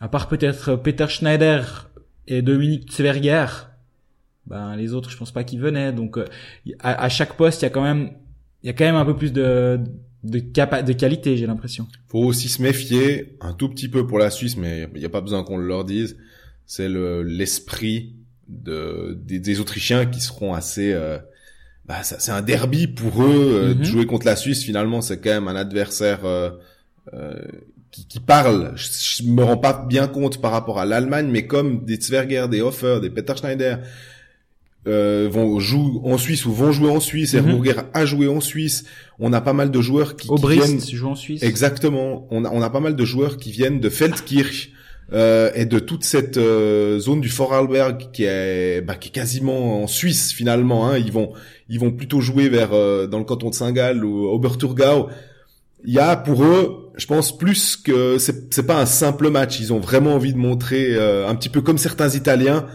à 0.00 0.08
part 0.08 0.28
peut-être 0.28 0.76
Peter 0.76 1.06
Schneider 1.08 1.90
et 2.26 2.42
Dominique 2.42 2.92
Zwerger, 2.92 3.46
ben 4.46 4.76
les 4.76 4.92
autres 4.92 5.10
je 5.10 5.16
pense 5.16 5.30
pas 5.30 5.44
qu'ils 5.44 5.60
venaient 5.60 5.92
donc 5.92 6.18
euh, 6.18 6.24
à, 6.80 7.04
à, 7.04 7.08
chaque 7.08 7.36
poste 7.36 7.62
il 7.62 7.64
y 7.64 7.66
a 7.66 7.70
quand 7.70 7.82
même 7.82 8.10
il 8.62 8.66
y 8.66 8.70
a 8.70 8.72
quand 8.72 8.84
même 8.84 8.96
un 8.96 9.04
peu 9.04 9.16
plus 9.16 9.32
de 9.32 9.80
de, 10.24 10.38
capa 10.38 10.82
de 10.82 10.92
qualité, 10.92 11.36
j'ai 11.36 11.46
l'impression. 11.46 11.88
Faut 12.08 12.20
aussi 12.20 12.48
se 12.48 12.62
méfier 12.62 13.36
un 13.40 13.54
tout 13.54 13.68
petit 13.68 13.88
peu 13.88 14.06
pour 14.06 14.18
la 14.18 14.30
Suisse, 14.30 14.56
mais 14.56 14.88
il 14.94 15.00
n'y 15.00 15.04
a 15.04 15.08
pas 15.08 15.20
besoin 15.20 15.42
qu'on 15.42 15.56
le 15.56 15.66
leur 15.66 15.84
dise. 15.84 16.16
C'est 16.66 16.88
le 16.88 17.22
l'esprit 17.22 18.14
de 18.48 19.18
des, 19.20 19.40
des, 19.40 19.60
Autrichiens 19.60 20.06
qui 20.06 20.20
seront 20.20 20.54
assez. 20.54 20.92
Euh, 20.92 21.18
bah, 21.86 22.02
c'est 22.04 22.30
un 22.30 22.42
derby 22.42 22.86
pour 22.86 23.24
eux 23.24 23.52
euh, 23.54 23.74
de 23.74 23.78
Mhm. 23.80 23.84
jouer 23.84 24.06
contre 24.06 24.26
la 24.26 24.36
Suisse. 24.36 24.62
Finalement, 24.62 25.00
c'est 25.00 25.18
quand 25.20 25.30
même 25.30 25.48
un 25.48 25.56
adversaire 25.56 26.24
euh, 26.24 26.50
euh, 27.14 27.34
qui, 27.90 28.06
qui 28.06 28.20
parle. 28.20 28.72
Je, 28.76 29.22
je 29.22 29.28
me 29.28 29.42
rends 29.42 29.56
pas 29.56 29.84
bien 29.88 30.06
compte 30.06 30.40
par 30.40 30.52
rapport 30.52 30.78
à 30.78 30.84
l'Allemagne, 30.86 31.28
mais 31.30 31.48
comme 31.48 31.84
des 31.84 32.00
Zwerger, 32.00 32.46
des 32.48 32.60
Hofer, 32.60 33.00
des 33.00 33.10
Peter 33.10 33.34
Schneider 33.36 33.78
euh, 34.86 35.28
vont 35.30 35.60
jouer 35.60 36.00
en 36.04 36.18
Suisse 36.18 36.44
ou 36.44 36.52
vont 36.52 36.72
jouer 36.72 36.90
en 36.90 37.00
Suisse, 37.00 37.34
Mhm. 37.34 37.48
Erburger 37.48 37.82
a 37.94 38.04
joué 38.04 38.28
en 38.28 38.40
Suisse. 38.40 38.84
On 39.18 39.32
a 39.32 39.40
pas 39.40 39.52
mal 39.52 39.70
de 39.70 39.80
joueurs 39.80 40.16
qui, 40.16 40.28
qui 40.28 40.46
viennent 40.48 40.80
joue 40.80 41.08
en 41.08 41.14
Suisse. 41.14 41.42
Exactement. 41.42 42.26
On 42.30 42.44
a, 42.44 42.50
on 42.50 42.60
a 42.62 42.70
pas 42.70 42.80
mal 42.80 42.96
de 42.96 43.04
joueurs 43.04 43.36
qui 43.36 43.52
viennent 43.52 43.80
de 43.80 43.88
Feldkirch 43.88 44.72
euh, 45.12 45.50
et 45.54 45.66
de 45.66 45.78
toute 45.78 46.04
cette 46.04 46.36
euh, 46.38 46.98
zone 46.98 47.20
du 47.20 47.28
Vorarlberg 47.28 48.10
qui 48.12 48.24
est, 48.24 48.80
bah, 48.80 48.94
qui 48.94 49.08
est 49.08 49.12
quasiment 49.12 49.82
en 49.82 49.86
Suisse 49.86 50.32
finalement. 50.32 50.88
Hein. 50.88 50.98
Ils 50.98 51.12
vont, 51.12 51.32
ils 51.68 51.78
vont 51.78 51.90
plutôt 51.92 52.20
jouer 52.20 52.48
vers 52.48 52.72
euh, 52.72 53.06
dans 53.06 53.18
le 53.18 53.24
canton 53.24 53.50
de 53.50 53.54
Saint-Gall 53.54 54.04
ou 54.04 54.26
Oberthurgau. 54.28 55.08
Il 55.84 55.92
y 55.92 55.98
a 55.98 56.16
pour 56.16 56.44
eux, 56.44 56.90
je 56.96 57.06
pense 57.06 57.36
plus 57.36 57.76
que 57.76 58.16
c'est, 58.18 58.54
c'est 58.54 58.66
pas 58.66 58.80
un 58.80 58.86
simple 58.86 59.30
match. 59.30 59.58
Ils 59.60 59.72
ont 59.72 59.80
vraiment 59.80 60.14
envie 60.14 60.32
de 60.32 60.38
montrer 60.38 60.94
euh, 60.94 61.28
un 61.28 61.34
petit 61.34 61.48
peu 61.48 61.60
comme 61.60 61.78
certains 61.78 62.08
Italiens 62.10 62.66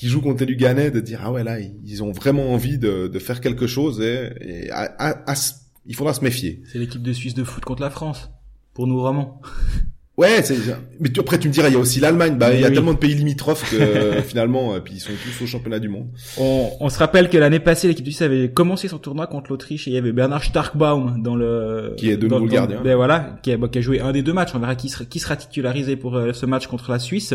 qui 0.00 0.08
jouent 0.08 0.22
contre 0.22 0.40
les 0.40 0.46
Luganais, 0.46 0.90
de 0.90 1.00
dire 1.00 1.20
ah 1.22 1.30
ouais 1.30 1.44
là 1.44 1.58
ils 1.60 2.02
ont 2.02 2.10
vraiment 2.10 2.54
envie 2.54 2.78
de, 2.78 3.06
de 3.06 3.18
faire 3.18 3.42
quelque 3.42 3.66
chose 3.66 4.00
et, 4.00 4.30
et 4.40 4.70
à- 4.70 4.90
à- 4.98 5.30
à 5.30 5.34
il 5.86 5.94
faudra 5.94 6.14
se 6.14 6.24
méfier. 6.24 6.62
C'est 6.72 6.78
l'équipe 6.78 7.02
de 7.02 7.12
Suisse 7.12 7.34
de 7.34 7.44
foot 7.44 7.64
contre 7.64 7.82
la 7.82 7.90
France. 7.90 8.30
Pour 8.74 8.86
nous, 8.86 8.98
vraiment. 9.00 9.40
Ouais, 10.16 10.42
c'est, 10.42 10.56
mais 10.98 11.08
tu- 11.08 11.18
après 11.20 11.38
tu 11.38 11.48
me 11.48 11.52
diras, 11.52 11.68
il 11.68 11.72
y 11.72 11.76
a 11.76 11.78
aussi 11.78 11.98
l'Allemagne. 11.98 12.36
Bah, 12.36 12.52
il 12.52 12.60
y 12.60 12.64
a 12.64 12.68
oui. 12.68 12.74
tellement 12.74 12.92
de 12.92 12.98
pays 12.98 13.14
limitrophes 13.14 13.70
que 13.70 13.76
euh, 13.76 14.22
finalement, 14.22 14.74
euh, 14.74 14.80
puis 14.80 14.92
ils 14.96 15.00
sont 15.00 15.12
tous 15.24 15.44
au 15.44 15.46
championnat 15.46 15.78
du 15.78 15.88
monde. 15.88 16.08
On, 16.36 16.70
on 16.78 16.90
se 16.90 16.98
rappelle 16.98 17.30
que 17.30 17.38
l'année 17.38 17.60
passée, 17.60 17.88
l'équipe 17.88 18.04
de 18.04 18.10
Suisse 18.10 18.20
avait 18.20 18.50
commencé 18.50 18.86
son 18.86 18.98
tournoi 18.98 19.26
contre 19.28 19.48
l'Autriche 19.50 19.88
et 19.88 19.92
il 19.92 19.94
y 19.94 19.96
avait 19.96 20.12
Bernard 20.12 20.44
Starkbaum 20.44 21.22
dans 21.22 21.36
le... 21.36 21.94
Qui 21.96 22.10
est 22.10 22.18
de 22.18 22.26
dans- 22.28 22.36
nouveau 22.36 22.48
le 22.48 22.52
gardien. 22.52 22.82
Ben 22.84 22.96
voilà, 22.96 23.38
qui 23.42 23.50
a, 23.52 23.56
bon, 23.56 23.68
qui 23.68 23.78
a 23.78 23.80
joué 23.80 24.00
un 24.00 24.12
des 24.12 24.20
deux 24.20 24.34
matchs. 24.34 24.50
On 24.54 24.58
verra 24.58 24.74
qui 24.74 24.90
sera, 24.90 25.06
qui 25.06 25.20
sera 25.20 25.36
titularisé 25.36 25.96
pour 25.96 26.14
euh, 26.16 26.34
ce 26.34 26.44
match 26.44 26.66
contre 26.66 26.90
la 26.90 26.98
Suisse. 26.98 27.32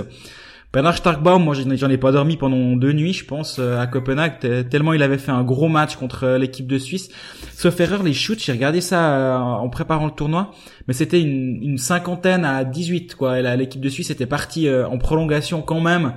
Bernard 0.76 0.98
Starkbaum, 0.98 1.42
moi 1.42 1.56
j'en 1.56 1.90
ai- 1.90 1.98
pas 1.98 2.12
dormi 2.12 2.36
pendant 2.36 2.76
deux 2.76 2.92
nuits, 2.92 3.14
je 3.14 3.24
pense, 3.24 3.60
euh, 3.60 3.80
à 3.80 3.88
Copenhague, 3.88 4.40
tellement 4.70 4.92
il 4.92 5.02
avait 5.04 5.18
fait 5.18 5.32
un 5.32 5.42
gros 5.46 5.70
match 5.70 5.96
contre 5.96 6.26
euh, 6.26 6.38
l'équipe 6.38 6.68
de 6.68 6.78
Suisse. 6.78 7.08
Sauf 7.54 7.80
erreur, 7.80 8.04
les 8.04 8.12
shoots, 8.12 8.40
j'ai 8.44 8.52
regardé 8.52 8.82
ça 8.82 9.16
euh, 9.16 9.38
en 9.38 9.70
préparant 9.70 10.06
le 10.06 10.12
tournoi, 10.12 10.52
mais 10.90 10.94
c'était 10.94 11.22
une, 11.22 11.64
une 11.64 11.78
cinquantaine 11.78 12.44
à 12.44 12.66
18, 12.66 13.16
quoi. 13.16 13.42
L'équipe 13.56 13.80
de 13.80 13.88
Suisse 13.88 14.10
était 14.10 14.26
partie 14.26 14.70
en 14.70 14.98
prolongation 14.98 15.62
quand 15.62 15.80
même, 15.80 16.16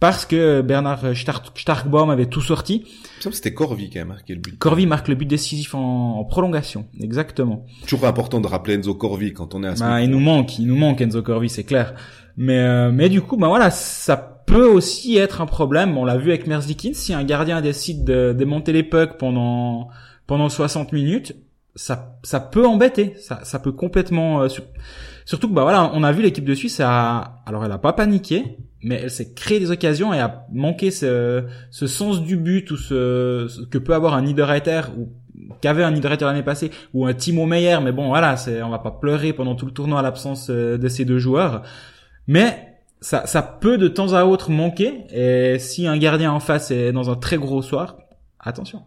parce 0.00 0.26
que 0.26 0.60
Bernard 0.62 1.14
Stark- 1.14 1.56
Starkbaum 1.56 2.10
avait 2.10 2.26
tout 2.26 2.40
sorti. 2.40 2.84
C'était 3.20 3.54
Corvi 3.54 3.88
qui 3.90 4.00
a 4.00 4.04
marqué 4.04 4.34
le 4.34 4.40
but. 4.40 4.58
Corvi 4.58 4.86
marque 4.86 5.06
le 5.06 5.14
but 5.14 5.26
décisif 5.26 5.76
en, 5.76 6.18
en 6.18 6.24
prolongation, 6.24 6.86
exactement. 7.00 7.64
Toujours 7.86 8.06
important 8.08 8.40
de 8.40 8.48
rappeler 8.48 8.74
Enzo 8.74 8.94
Corvi 8.96 9.32
quand 9.32 9.54
on 9.54 9.62
est 9.62 9.68
à 9.68 9.76
ce 9.76 9.84
Bah, 9.84 10.02
il 10.02 10.10
nous 10.10 10.18
manque, 10.18 10.58
il 10.58 10.66
nous 10.66 10.74
manque 10.76 11.00
Enzo 11.00 11.22
Corvi, 11.22 11.48
c'est 11.48 11.62
clair. 11.62 11.94
Mais 12.36 12.58
euh, 12.58 12.90
mais 12.92 13.08
du 13.08 13.20
coup, 13.22 13.36
bah 13.36 13.48
voilà, 13.48 13.70
ça 13.70 14.16
peut 14.46 14.66
aussi 14.66 15.16
être 15.16 15.40
un 15.40 15.46
problème. 15.46 15.96
On 15.98 16.04
l'a 16.04 16.16
vu 16.16 16.30
avec 16.30 16.46
Merzlikins, 16.46 16.94
si 16.94 17.14
un 17.14 17.24
gardien 17.24 17.60
décide 17.60 18.04
de 18.04 18.32
démonter 18.32 18.72
les 18.72 18.82
pucks 18.82 19.18
pendant 19.18 19.88
pendant 20.26 20.48
60 20.48 20.92
minutes, 20.92 21.34
ça 21.74 22.18
ça 22.22 22.40
peut 22.40 22.66
embêter, 22.66 23.14
ça 23.18 23.40
ça 23.44 23.58
peut 23.58 23.72
complètement 23.72 24.42
euh, 24.42 24.48
sur- 24.48 24.64
surtout 25.24 25.48
que 25.48 25.54
bah 25.54 25.62
voilà, 25.62 25.90
on 25.94 26.02
a 26.02 26.12
vu 26.12 26.22
l'équipe 26.22 26.44
de 26.44 26.54
Suisse 26.54 26.80
a 26.80 27.42
alors 27.46 27.64
elle 27.64 27.72
a 27.72 27.78
pas 27.78 27.92
paniqué, 27.92 28.56
mais 28.82 29.00
elle 29.04 29.10
s'est 29.10 29.32
créé 29.34 29.60
des 29.60 29.70
occasions 29.70 30.12
et 30.12 30.18
a 30.20 30.46
manqué 30.52 30.90
ce 30.90 31.44
ce 31.70 31.86
sens 31.86 32.22
du 32.22 32.36
but 32.36 32.70
ou 32.70 32.76
ce, 32.76 33.46
ce 33.48 33.62
que 33.66 33.78
peut 33.78 33.94
avoir 33.94 34.14
un 34.14 34.22
Niederreiter 34.22 34.82
ou 34.98 35.08
qu'avait 35.60 35.82
un 35.84 35.90
Niederreiter 35.92 36.24
l'année 36.24 36.42
passée 36.42 36.70
ou 36.94 37.06
un 37.06 37.14
Timo 37.14 37.46
Meyer. 37.46 37.78
Mais 37.82 37.92
bon 37.92 38.08
voilà 38.08 38.36
c'est 38.36 38.62
on 38.62 38.70
va 38.70 38.78
pas 38.78 38.90
pleurer 38.92 39.32
pendant 39.32 39.54
tout 39.54 39.66
le 39.66 39.72
tournoi 39.72 39.98
à 40.00 40.02
l'absence 40.02 40.48
euh, 40.50 40.78
de 40.78 40.88
ces 40.88 41.04
deux 41.04 41.18
joueurs 41.18 41.62
mais 42.26 42.78
ça 43.00 43.26
ça 43.26 43.42
peut 43.42 43.78
de 43.78 43.88
temps 43.88 44.12
à 44.12 44.24
autre 44.24 44.50
manquer 44.50 45.04
et 45.12 45.58
si 45.58 45.86
un 45.86 45.98
gardien 45.98 46.32
en 46.32 46.40
face 46.40 46.70
est 46.70 46.92
dans 46.92 47.10
un 47.10 47.16
très 47.16 47.36
gros 47.36 47.62
soir 47.62 47.98
attention 48.38 48.82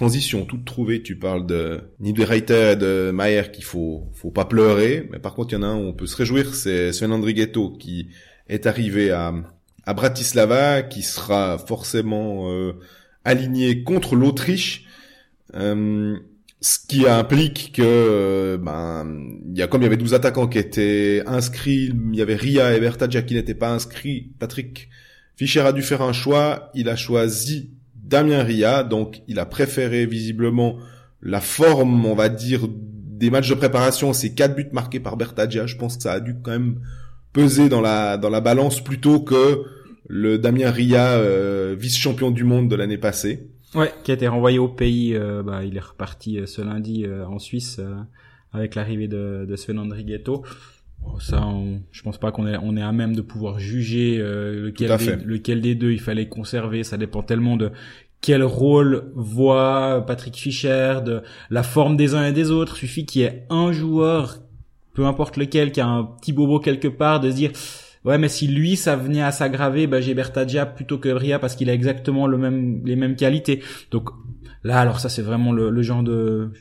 Transition 0.00 0.46
toute 0.46 0.64
trouvée. 0.64 1.02
Tu 1.02 1.14
parles 1.14 1.44
de 1.44 1.82
Niederreiter 2.00 2.70
et 2.72 2.76
de 2.76 3.10
Mayer 3.12 3.50
qu'il 3.52 3.64
faut, 3.64 4.08
faut 4.14 4.30
pas 4.30 4.46
pleurer. 4.46 5.06
Mais 5.12 5.18
par 5.18 5.34
contre, 5.34 5.52
il 5.52 5.56
y 5.56 5.58
en 5.58 5.62
a 5.62 5.66
un 5.66 5.76
où 5.76 5.88
on 5.88 5.92
peut 5.92 6.06
se 6.06 6.16
réjouir. 6.16 6.54
C'est 6.54 6.90
Sven 6.94 7.12
Andrighetto 7.12 7.68
qui 7.72 8.08
est 8.48 8.64
arrivé 8.64 9.10
à, 9.10 9.34
à 9.84 9.92
Bratislava, 9.92 10.80
qui 10.80 11.02
sera 11.02 11.58
forcément 11.58 12.50
euh, 12.50 12.78
aligné 13.26 13.84
contre 13.84 14.16
l'Autriche. 14.16 14.86
Euh, 15.54 16.16
ce 16.60 16.78
qui 16.86 17.08
implique 17.08 17.72
que 17.74 17.82
euh, 17.82 18.58
ben 18.58 19.06
il 19.50 19.58
y 19.58 19.62
a 19.62 19.66
comme 19.66 19.80
il 19.80 19.84
y 19.84 19.86
avait 19.86 19.96
12 19.96 20.12
attaquants 20.14 20.46
qui 20.46 20.58
étaient 20.58 21.22
inscrits, 21.26 21.92
il 22.12 22.16
y 22.16 22.22
avait 22.22 22.34
Ria 22.34 22.74
et 22.74 22.80
Bertaggia 22.80 23.22
qui 23.22 23.34
n'étaient 23.34 23.54
pas 23.54 23.70
inscrits. 23.70 24.32
Patrick 24.38 24.88
Fischer 25.36 25.60
a 25.60 25.72
dû 25.72 25.82
faire 25.82 26.02
un 26.02 26.12
choix, 26.12 26.70
il 26.74 26.88
a 26.90 26.96
choisi 26.96 27.70
Damien 27.94 28.42
Ria, 28.42 28.82
donc 28.82 29.22
il 29.26 29.38
a 29.38 29.46
préféré 29.46 30.04
visiblement 30.04 30.76
la 31.22 31.40
forme, 31.40 32.04
on 32.04 32.14
va 32.14 32.28
dire, 32.28 32.68
des 32.68 33.30
matchs 33.30 33.48
de 33.48 33.54
préparation, 33.54 34.12
ces 34.12 34.34
quatre 34.34 34.54
buts 34.54 34.68
marqués 34.72 35.00
par 35.00 35.16
Bertaggia, 35.16 35.66
je 35.66 35.76
pense 35.76 35.96
que 35.96 36.02
ça 36.02 36.12
a 36.12 36.20
dû 36.20 36.36
quand 36.42 36.50
même 36.50 36.80
peser 37.32 37.68
dans 37.68 37.80
la 37.80 38.16
dans 38.16 38.30
la 38.30 38.40
balance 38.40 38.82
plutôt 38.82 39.20
que 39.20 39.62
le 40.08 40.38
Damien 40.38 40.70
Ria 40.70 41.12
euh, 41.12 41.76
vice-champion 41.78 42.30
du 42.30 42.44
monde 42.44 42.68
de 42.68 42.76
l'année 42.76 42.98
passée. 42.98 43.49
Ouais. 43.74 43.92
Qui 44.04 44.10
a 44.10 44.14
été 44.14 44.28
renvoyé 44.28 44.58
au 44.58 44.68
pays 44.68 45.14
euh, 45.14 45.42
bah, 45.42 45.64
il 45.64 45.76
est 45.76 45.80
reparti 45.80 46.38
euh, 46.38 46.46
ce 46.46 46.62
lundi 46.62 47.04
euh, 47.04 47.26
en 47.26 47.38
Suisse 47.38 47.78
euh, 47.78 47.94
avec 48.52 48.74
l'arrivée 48.74 49.08
de, 49.08 49.46
de 49.48 49.56
Sven 49.56 49.78
Andrighetto 49.78 50.44
Bon, 51.02 51.18
ça 51.18 51.46
on, 51.46 51.80
je 51.92 52.02
pense 52.02 52.18
pas 52.18 52.30
qu'on 52.30 52.46
est 52.46 52.56
on 52.62 52.76
est 52.76 52.82
à 52.82 52.92
même 52.92 53.16
de 53.16 53.22
pouvoir 53.22 53.58
juger 53.58 54.18
euh, 54.18 54.66
lequel 54.66 54.96
des, 54.98 55.16
lequel 55.24 55.60
des 55.60 55.74
deux 55.74 55.92
il 55.92 56.00
fallait 56.00 56.28
conserver. 56.28 56.84
Ça 56.84 56.98
dépend 56.98 57.22
tellement 57.22 57.56
de 57.56 57.70
quel 58.20 58.42
rôle 58.42 59.10
voit 59.14 60.04
Patrick 60.06 60.36
Fischer 60.36 60.98
de 61.04 61.22
la 61.48 61.62
forme 61.62 61.96
des 61.96 62.14
uns 62.14 62.26
et 62.26 62.32
des 62.32 62.50
autres. 62.50 62.76
Suffit 62.76 63.06
qu'il 63.06 63.22
y 63.22 63.24
ait 63.24 63.46
un 63.48 63.72
joueur 63.72 64.38
peu 64.92 65.06
importe 65.06 65.36
lequel 65.36 65.72
qui 65.72 65.80
a 65.80 65.86
un 65.86 66.04
petit 66.04 66.32
bobo 66.32 66.58
quelque 66.58 66.88
part 66.88 67.20
de 67.20 67.30
se 67.30 67.36
dire 67.36 67.52
ouais 68.04 68.18
mais 68.18 68.28
si 68.28 68.46
lui 68.46 68.76
ça 68.76 68.96
venait 68.96 69.22
à 69.22 69.32
s'aggraver 69.32 69.86
bah 69.86 70.00
j'ai 70.00 70.14
Bertaggia 70.14 70.66
plutôt 70.66 70.98
que 70.98 71.08
Ria 71.08 71.38
parce 71.38 71.54
qu'il 71.56 71.70
a 71.70 71.74
exactement 71.74 72.26
le 72.26 72.38
même 72.38 72.84
les 72.84 72.96
mêmes 72.96 73.16
qualités. 73.16 73.62
Donc 73.90 74.10
là 74.64 74.80
alors 74.80 75.00
ça 75.00 75.08
c'est 75.08 75.22
vraiment 75.22 75.52
le, 75.52 75.70
le 75.70 75.82
genre 75.82 76.02
de, 76.02 76.52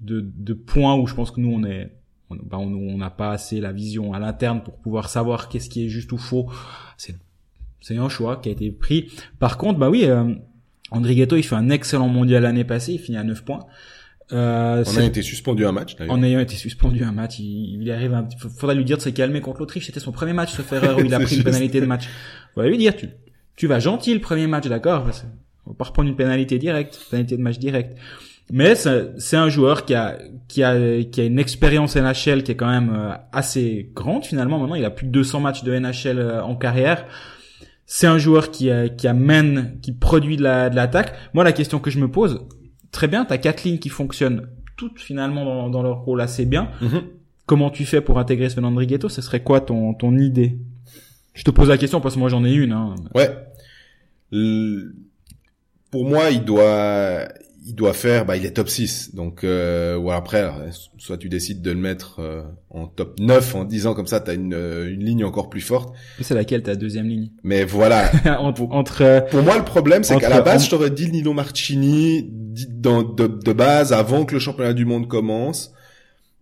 de 0.00 0.20
de 0.20 0.52
point 0.54 0.94
où 0.96 1.06
je 1.06 1.14
pense 1.14 1.30
que 1.30 1.40
nous 1.40 1.52
on 1.52 1.64
est 1.64 1.92
on 2.30 2.38
on 2.52 2.94
on 2.94 2.98
n'a 2.98 3.10
pas 3.10 3.30
assez 3.30 3.60
la 3.60 3.72
vision 3.72 4.12
à 4.12 4.18
l'interne 4.18 4.62
pour 4.62 4.78
pouvoir 4.78 5.08
savoir 5.08 5.48
qu'est-ce 5.48 5.68
qui 5.70 5.86
est 5.86 5.88
juste 5.88 6.12
ou 6.12 6.18
faux. 6.18 6.50
C'est 6.96 7.16
c'est 7.80 7.96
un 7.96 8.08
choix 8.08 8.36
qui 8.38 8.48
a 8.48 8.52
été 8.52 8.70
pris. 8.70 9.10
Par 9.38 9.58
contre 9.58 9.78
bah 9.78 9.90
oui 9.90 10.04
euh, 10.06 10.34
André 10.90 11.14
Ghetto 11.14 11.36
il 11.36 11.42
fait 11.42 11.56
un 11.56 11.70
excellent 11.70 12.08
mondial 12.08 12.42
l'année 12.44 12.64
passée 12.64 12.94
il 12.94 12.98
finit 12.98 13.18
à 13.18 13.24
9 13.24 13.44
points 13.44 13.66
euh, 14.32 14.82
On 14.86 14.90
c'est- 14.90 15.00
a 15.00 15.04
été 15.04 15.22
suspendu 15.22 15.64
un 15.66 15.72
match 15.72 15.96
en 16.08 16.22
ayant 16.22 16.40
été 16.40 16.56
suspendu 16.56 17.04
un 17.04 17.12
match, 17.12 17.38
il, 17.38 17.80
il 17.82 17.90
arrive 17.90 18.12
un 18.14 18.28
faudrait 18.58 18.74
lui 18.74 18.84
dire 18.84 18.96
de 18.96 19.02
se 19.02 19.08
calmer 19.10 19.40
contre 19.40 19.60
l'Autriche. 19.60 19.86
C'était 19.86 20.00
son 20.00 20.12
premier 20.12 20.32
match, 20.32 20.52
ce 20.52 20.74
erreur 20.74 20.98
où 20.98 21.04
il 21.04 21.14
a 21.14 21.20
pris 21.20 21.36
une 21.36 21.44
pénalité 21.44 21.80
de 21.80 21.86
match. 21.86 22.08
Faudrait 22.54 22.70
lui 22.70 22.78
dire, 22.78 22.96
tu, 22.96 23.08
tu 23.56 23.66
vas 23.66 23.78
gentil 23.78 24.14
le 24.14 24.20
premier 24.20 24.46
match, 24.46 24.66
d'accord, 24.66 25.06
on 25.66 25.70
va 25.70 25.76
pas 25.76 25.84
reprendre 25.84 26.08
une 26.08 26.16
pénalité 26.16 26.58
directe, 26.58 26.98
pénalité 27.10 27.36
de 27.36 27.42
match 27.42 27.58
directe. 27.58 27.96
Mais 28.52 28.74
c'est 28.76 29.36
un 29.36 29.48
joueur 29.48 29.84
qui 29.84 29.94
a, 29.94 30.18
qui 30.46 30.62
a, 30.62 31.02
qui 31.02 31.20
a 31.20 31.24
une 31.24 31.38
expérience 31.40 31.96
NHL 31.96 32.44
qui 32.44 32.52
est 32.52 32.56
quand 32.56 32.70
même 32.70 32.92
euh, 32.94 33.12
assez 33.32 33.90
grande 33.92 34.24
finalement. 34.24 34.60
Maintenant, 34.60 34.76
il 34.76 34.84
a 34.84 34.90
plus 34.90 35.06
de 35.06 35.10
200 35.10 35.40
matchs 35.40 35.64
de 35.64 35.76
NHL 35.76 36.18
euh, 36.20 36.42
en 36.44 36.54
carrière. 36.54 37.06
C'est 37.86 38.06
un 38.06 38.18
joueur 38.18 38.52
qui, 38.52 38.70
euh, 38.70 38.86
qui 38.88 39.08
amène, 39.08 39.78
qui 39.82 39.90
produit 39.92 40.36
de 40.36 40.42
la- 40.44 40.70
de 40.70 40.76
l'attaque. 40.76 41.14
Moi, 41.34 41.42
la 41.42 41.50
question 41.52 41.80
que 41.80 41.90
je 41.90 41.98
me 41.98 42.08
pose, 42.08 42.46
très 42.96 43.08
bien, 43.08 43.24
t'as 43.24 43.38
quatre 43.38 43.62
lignes 43.64 43.78
qui 43.78 43.88
fonctionnent 43.90 44.48
toutes 44.76 44.98
finalement 45.00 45.44
dans, 45.44 45.68
dans 45.70 45.82
leur 45.82 46.00
rôle 46.00 46.20
assez 46.20 46.44
bien. 46.46 46.70
Mhm. 46.80 47.02
Comment 47.46 47.70
tu 47.70 47.84
fais 47.84 48.00
pour 48.00 48.18
intégrer 48.18 48.48
Sven 48.48 48.64
Andrighetto 48.64 49.08
Ce 49.08 49.22
serait 49.22 49.42
quoi 49.42 49.60
ton, 49.60 49.94
ton 49.94 50.16
idée? 50.18 50.58
Je 51.34 51.44
te 51.44 51.50
pose 51.50 51.68
la 51.68 51.78
question 51.78 52.00
parce 52.00 52.14
que 52.14 52.18
moi 52.20 52.28
j'en 52.28 52.44
ai 52.44 52.52
une. 52.52 52.72
Hein. 52.72 52.94
Ouais. 53.14 53.30
Le- 54.32 54.94
Pour 55.90 56.04
moi, 56.08 56.30
il 56.30 56.44
doit, 56.44 57.28
il 57.66 57.74
doit 57.74 57.92
faire, 57.92 58.24
bah, 58.26 58.36
il 58.36 58.44
est 58.44 58.50
top 58.52 58.68
6. 58.68 59.14
Donc, 59.14 59.44
euh, 59.44 59.96
ou 59.96 60.10
après, 60.10 60.50
soit 60.98 61.16
tu 61.18 61.28
décides 61.28 61.62
de 61.62 61.70
le 61.70 61.78
mettre 61.78 62.20
euh, 62.20 62.42
en 62.70 62.86
top 62.86 63.18
9 63.20 63.54
en 63.54 63.64
disant 63.64 63.94
comme 63.94 64.06
ça, 64.06 64.20
tu 64.20 64.30
as 64.30 64.34
une, 64.34 64.54
euh, 64.54 64.90
une 64.92 65.04
ligne 65.04 65.24
encore 65.24 65.48
plus 65.48 65.60
forte. 65.60 65.94
C'est 66.20 66.34
laquelle 66.34 66.62
ta 66.62 66.74
deuxième 66.74 67.06
ligne? 67.08 67.30
Mais 67.44 67.64
voilà. 67.64 68.10
entre, 68.40 68.62
entre, 68.70 69.26
pour 69.30 69.42
moi, 69.42 69.56
le 69.58 69.64
problème, 69.64 70.02
c'est 70.04 70.16
qu'à 70.18 70.28
la 70.28 70.40
base, 70.42 70.64
je 70.64 70.70
t'aurais 70.70 70.90
dit 70.90 71.10
Nino 71.10 71.32
Marchini 71.32 72.24
dit 72.24 72.45
dans, 72.68 73.02
de, 73.02 73.26
de 73.26 73.52
base 73.52 73.92
avant 73.92 74.24
que 74.24 74.34
le 74.34 74.40
championnat 74.40 74.72
du 74.72 74.84
monde 74.84 75.08
commence. 75.08 75.72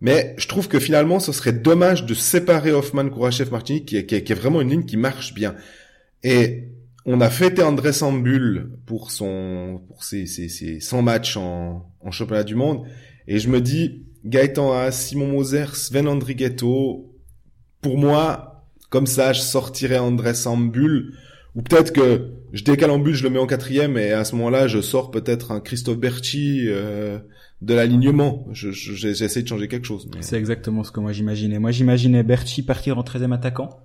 Mais 0.01 0.35
je 0.37 0.47
trouve 0.47 0.67
que 0.67 0.79
finalement, 0.79 1.19
ce 1.19 1.31
serait 1.31 1.53
dommage 1.53 2.05
de 2.05 2.13
séparer 2.13 2.71
Hoffman, 2.71 3.09
Kourachev, 3.09 3.51
Martini, 3.51 3.85
qui 3.85 3.97
est, 3.97 4.05
qui, 4.05 4.15
est, 4.15 4.35
vraiment 4.35 4.61
une 4.61 4.69
ligne 4.69 4.85
qui 4.85 4.97
marche 4.97 5.33
bien. 5.33 5.55
Et 6.23 6.69
on 7.05 7.21
a 7.21 7.29
fêté 7.29 7.63
André 7.63 7.93
Sambul 7.93 8.71
pour 8.85 9.11
son 9.11 9.81
pour 9.87 10.03
ses, 10.03 10.25
ses, 10.25 10.49
ses 10.49 10.79
100 10.79 11.01
matchs 11.01 11.37
en, 11.37 11.89
en 12.01 12.11
championnat 12.11 12.43
du 12.43 12.55
monde. 12.55 12.85
Et 13.27 13.39
je 13.39 13.49
me 13.49 13.61
dis, 13.61 14.03
Gaëtan 14.25 14.73
A, 14.73 14.91
Simon 14.91 15.27
Moser, 15.27 15.65
Sven 15.73 16.07
Andrighetto, 16.07 17.11
pour 17.81 17.97
moi, 17.97 18.65
comme 18.89 19.07
ça, 19.07 19.33
je 19.33 19.41
sortirais 19.41 19.99
André 19.99 20.33
Sambul. 20.33 21.13
Ou 21.55 21.61
peut-être 21.61 21.93
que 21.93 22.31
je 22.55 22.63
décale 22.63 22.89
en 22.89 23.03
je 23.05 23.23
le 23.23 23.29
mets 23.29 23.39
en 23.39 23.47
quatrième, 23.47 23.97
et 23.97 24.13
à 24.13 24.23
ce 24.23 24.33
moment-là, 24.37 24.67
je 24.67 24.79
sors 24.79 25.11
peut-être 25.11 25.51
un 25.51 25.59
Christophe 25.59 25.97
Berchi 25.97 26.67
euh, 26.67 27.19
de 27.61 27.73
l'alignement. 27.73 28.47
J'essaie 28.53 29.43
de 29.43 29.47
changer 29.47 29.67
quelque 29.67 29.85
chose. 29.85 30.09
C'est 30.21 30.37
exactement 30.37 30.83
ce 30.85 30.91
que 30.91 31.01
moi 31.01 31.11
j'imaginais. 31.11 31.59
Moi 31.59 31.71
j'imaginais 31.71 32.23
Berchi 32.23 32.63
partir 32.63 32.97
en 32.97 33.03
13e 33.03 33.33
attaquant 33.33 33.81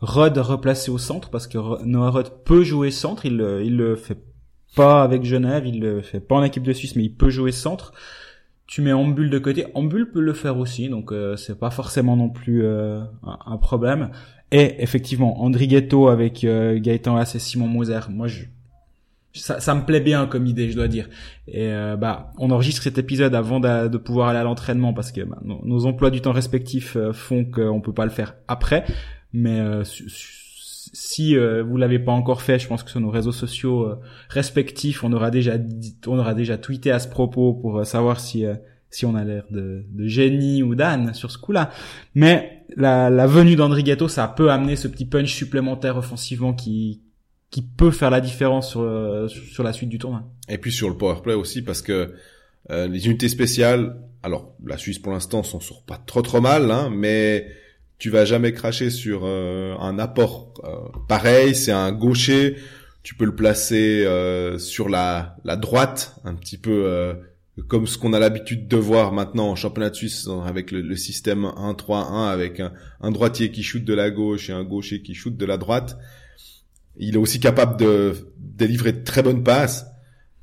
Rod 0.00 0.36
replacé 0.38 0.90
au 0.90 0.98
centre 0.98 1.28
parce 1.28 1.46
que 1.46 1.84
Noah 1.84 2.10
Rod 2.10 2.44
peut 2.44 2.64
jouer 2.64 2.90
centre, 2.90 3.26
il 3.26 3.34
il 3.62 3.76
le 3.76 3.94
fait 3.94 4.18
pas 4.74 5.02
avec 5.02 5.24
Genève, 5.24 5.66
il 5.66 5.80
le 5.80 6.00
fait 6.00 6.20
pas 6.20 6.36
en 6.36 6.42
équipe 6.42 6.62
de 6.62 6.72
Suisse, 6.72 6.96
mais 6.96 7.04
il 7.04 7.14
peut 7.14 7.30
jouer 7.30 7.52
centre. 7.52 7.92
Tu 8.66 8.80
mets 8.80 8.92
Ambul 8.92 9.28
de 9.28 9.38
côté, 9.38 9.66
Ambul 9.74 10.10
peut 10.10 10.20
le 10.20 10.32
faire 10.32 10.58
aussi, 10.58 10.88
donc 10.88 11.12
euh, 11.12 11.36
c'est 11.36 11.58
pas 11.58 11.70
forcément 11.70 12.16
non 12.16 12.30
plus 12.30 12.64
euh, 12.64 13.02
un, 13.22 13.58
problème. 13.58 14.10
Et 14.54 14.82
effectivement, 14.82 15.42
Andrighetto 15.42 16.08
avec 16.08 16.44
euh, 16.44 16.78
Gaëtan 16.78 17.16
Haas 17.16 17.32
et 17.34 17.38
Simon 17.38 17.66
Moser, 17.66 18.00
moi 18.08 18.26
je 18.28 18.44
ça, 19.36 19.58
ça, 19.58 19.74
me 19.74 19.84
plaît 19.84 20.00
bien 20.00 20.26
comme 20.26 20.46
idée, 20.46 20.70
je 20.70 20.76
dois 20.76 20.86
dire. 20.86 21.08
Et 21.48 21.66
euh, 21.66 21.96
bah, 21.96 22.30
on 22.38 22.52
enregistre 22.52 22.84
cet 22.84 22.98
épisode 22.98 23.34
avant 23.34 23.58
de, 23.58 23.98
pouvoir 23.98 24.28
aller 24.28 24.38
à 24.38 24.44
l'entraînement 24.44 24.92
parce 24.92 25.10
que 25.10 25.22
bah, 25.22 25.40
nos, 25.42 25.86
emplois 25.86 26.10
du 26.10 26.20
temps 26.20 26.30
respectifs 26.30 26.96
font 27.12 27.44
qu'on 27.44 27.80
peut 27.80 27.92
pas 27.92 28.04
le 28.04 28.12
faire 28.12 28.36
après. 28.46 28.84
Mais 29.34 29.58
euh, 29.58 29.82
si 29.84 31.36
euh, 31.36 31.64
vous 31.64 31.76
l'avez 31.76 31.98
pas 31.98 32.12
encore 32.12 32.40
fait, 32.40 32.60
je 32.60 32.68
pense 32.68 32.84
que 32.84 32.90
sur 32.90 33.00
nos 33.00 33.10
réseaux 33.10 33.32
sociaux 33.32 33.82
euh, 33.82 34.00
respectifs, 34.28 35.02
on 35.02 35.12
aura 35.12 35.32
déjà 35.32 35.54
on 36.06 36.18
aura 36.18 36.34
déjà 36.34 36.56
tweeté 36.56 36.92
à 36.92 37.00
ce 37.00 37.08
propos 37.08 37.52
pour 37.52 37.84
savoir 37.84 38.20
si 38.20 38.44
si 38.94 39.06
on 39.06 39.14
a 39.14 39.24
l'air 39.24 39.44
de, 39.50 39.84
de, 39.88 40.06
génie 40.06 40.62
ou 40.62 40.74
d'âne 40.74 41.14
sur 41.14 41.30
ce 41.30 41.38
coup-là. 41.38 41.70
Mais 42.14 42.64
la, 42.76 43.10
la 43.10 43.26
venue 43.26 43.56
d'Andrighetto, 43.56 44.08
ça 44.08 44.28
peut 44.28 44.50
amener 44.50 44.76
ce 44.76 44.88
petit 44.88 45.04
punch 45.04 45.32
supplémentaire 45.34 45.96
offensivement 45.96 46.52
qui 46.54 47.02
qui 47.50 47.62
peut 47.62 47.92
faire 47.92 48.10
la 48.10 48.20
différence 48.20 48.70
sur 48.70 49.28
sur 49.28 49.62
la 49.62 49.72
suite 49.72 49.88
du 49.88 49.98
tournoi. 49.98 50.24
Et 50.48 50.58
puis 50.58 50.72
sur 50.72 50.88
le 50.88 50.96
power 50.96 51.22
play 51.22 51.34
aussi 51.34 51.62
parce 51.62 51.82
que 51.82 52.14
les 52.70 53.06
unités 53.06 53.28
spéciales, 53.28 53.96
alors 54.22 54.56
la 54.64 54.78
Suisse 54.78 54.98
pour 54.98 55.12
l'instant 55.12 55.42
s'en 55.42 55.60
sort 55.60 55.84
pas 55.84 55.98
trop 55.98 56.22
trop 56.22 56.40
mal, 56.40 56.70
hein, 56.70 56.90
mais 56.90 57.46
tu 57.98 58.10
vas 58.10 58.24
jamais 58.24 58.52
cracher 58.52 58.90
sur 58.90 59.22
euh, 59.24 59.74
un 59.78 59.98
apport 59.98 60.52
euh, 60.64 60.98
pareil. 61.08 61.54
C'est 61.54 61.72
un 61.72 61.92
gaucher. 61.92 62.56
Tu 63.02 63.14
peux 63.14 63.24
le 63.24 63.34
placer 63.34 64.04
euh, 64.04 64.58
sur 64.58 64.88
la, 64.88 65.36
la 65.44 65.56
droite, 65.56 66.16
un 66.24 66.34
petit 66.34 66.58
peu 66.58 67.16
comme 67.68 67.86
ce 67.86 67.98
qu'on 67.98 68.12
a 68.12 68.18
l'habitude 68.18 68.66
de 68.66 68.76
voir 68.76 69.12
maintenant 69.12 69.48
en 69.48 69.54
championnat 69.54 69.90
de 69.90 69.94
Suisse 69.94 70.28
avec 70.44 70.72
le, 70.72 70.96
système 70.96 71.44
1-3-1 71.44 72.28
avec 72.28 72.60
un, 72.60 72.72
un, 73.00 73.10
droitier 73.12 73.50
qui 73.52 73.62
shoot 73.62 73.84
de 73.84 73.94
la 73.94 74.10
gauche 74.10 74.50
et 74.50 74.52
un 74.52 74.64
gaucher 74.64 75.02
qui 75.02 75.14
shoot 75.14 75.36
de 75.36 75.46
la 75.46 75.56
droite. 75.56 75.96
Il 76.96 77.14
est 77.14 77.18
aussi 77.18 77.40
capable 77.40 77.76
de 77.76 78.14
délivrer 78.38 78.92
de 78.92 79.04
très 79.04 79.22
bonnes 79.22 79.42
passes. 79.42 79.86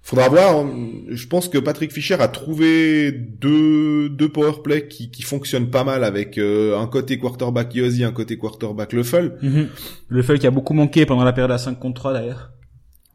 Faudra 0.04 0.30
voir. 0.30 0.58
Hein. 0.58 0.72
Je 1.10 1.28
pense 1.28 1.48
que 1.48 1.58
Patrick 1.58 1.92
Fischer 1.92 2.16
a 2.16 2.28
trouvé 2.28 3.12
deux 3.12 4.10
deux 4.10 4.30
powerplay 4.30 4.88
qui 4.88 5.12
qui 5.12 5.22
fonctionnent 5.22 5.70
pas 5.70 5.84
mal 5.84 6.04
avec 6.04 6.38
euh, 6.38 6.78
un 6.78 6.88
côté 6.88 7.20
quarterback 7.20 7.76
Yossi, 7.76 8.04
un 8.04 8.12
côté 8.12 8.38
quarterback 8.38 8.94
Leffel. 8.94 9.38
Mm 9.42 9.64
Leffel 10.10 10.40
qui 10.40 10.48
a 10.48 10.52
beaucoup 10.52 10.74
manqué 10.74 11.06
pendant 11.06 11.24
la 11.24 11.34
période 11.34 11.52
à 11.52 11.60
5 11.60 11.78
contre 11.80 12.02
3 12.02 12.14
d'ailleurs. 12.14 12.52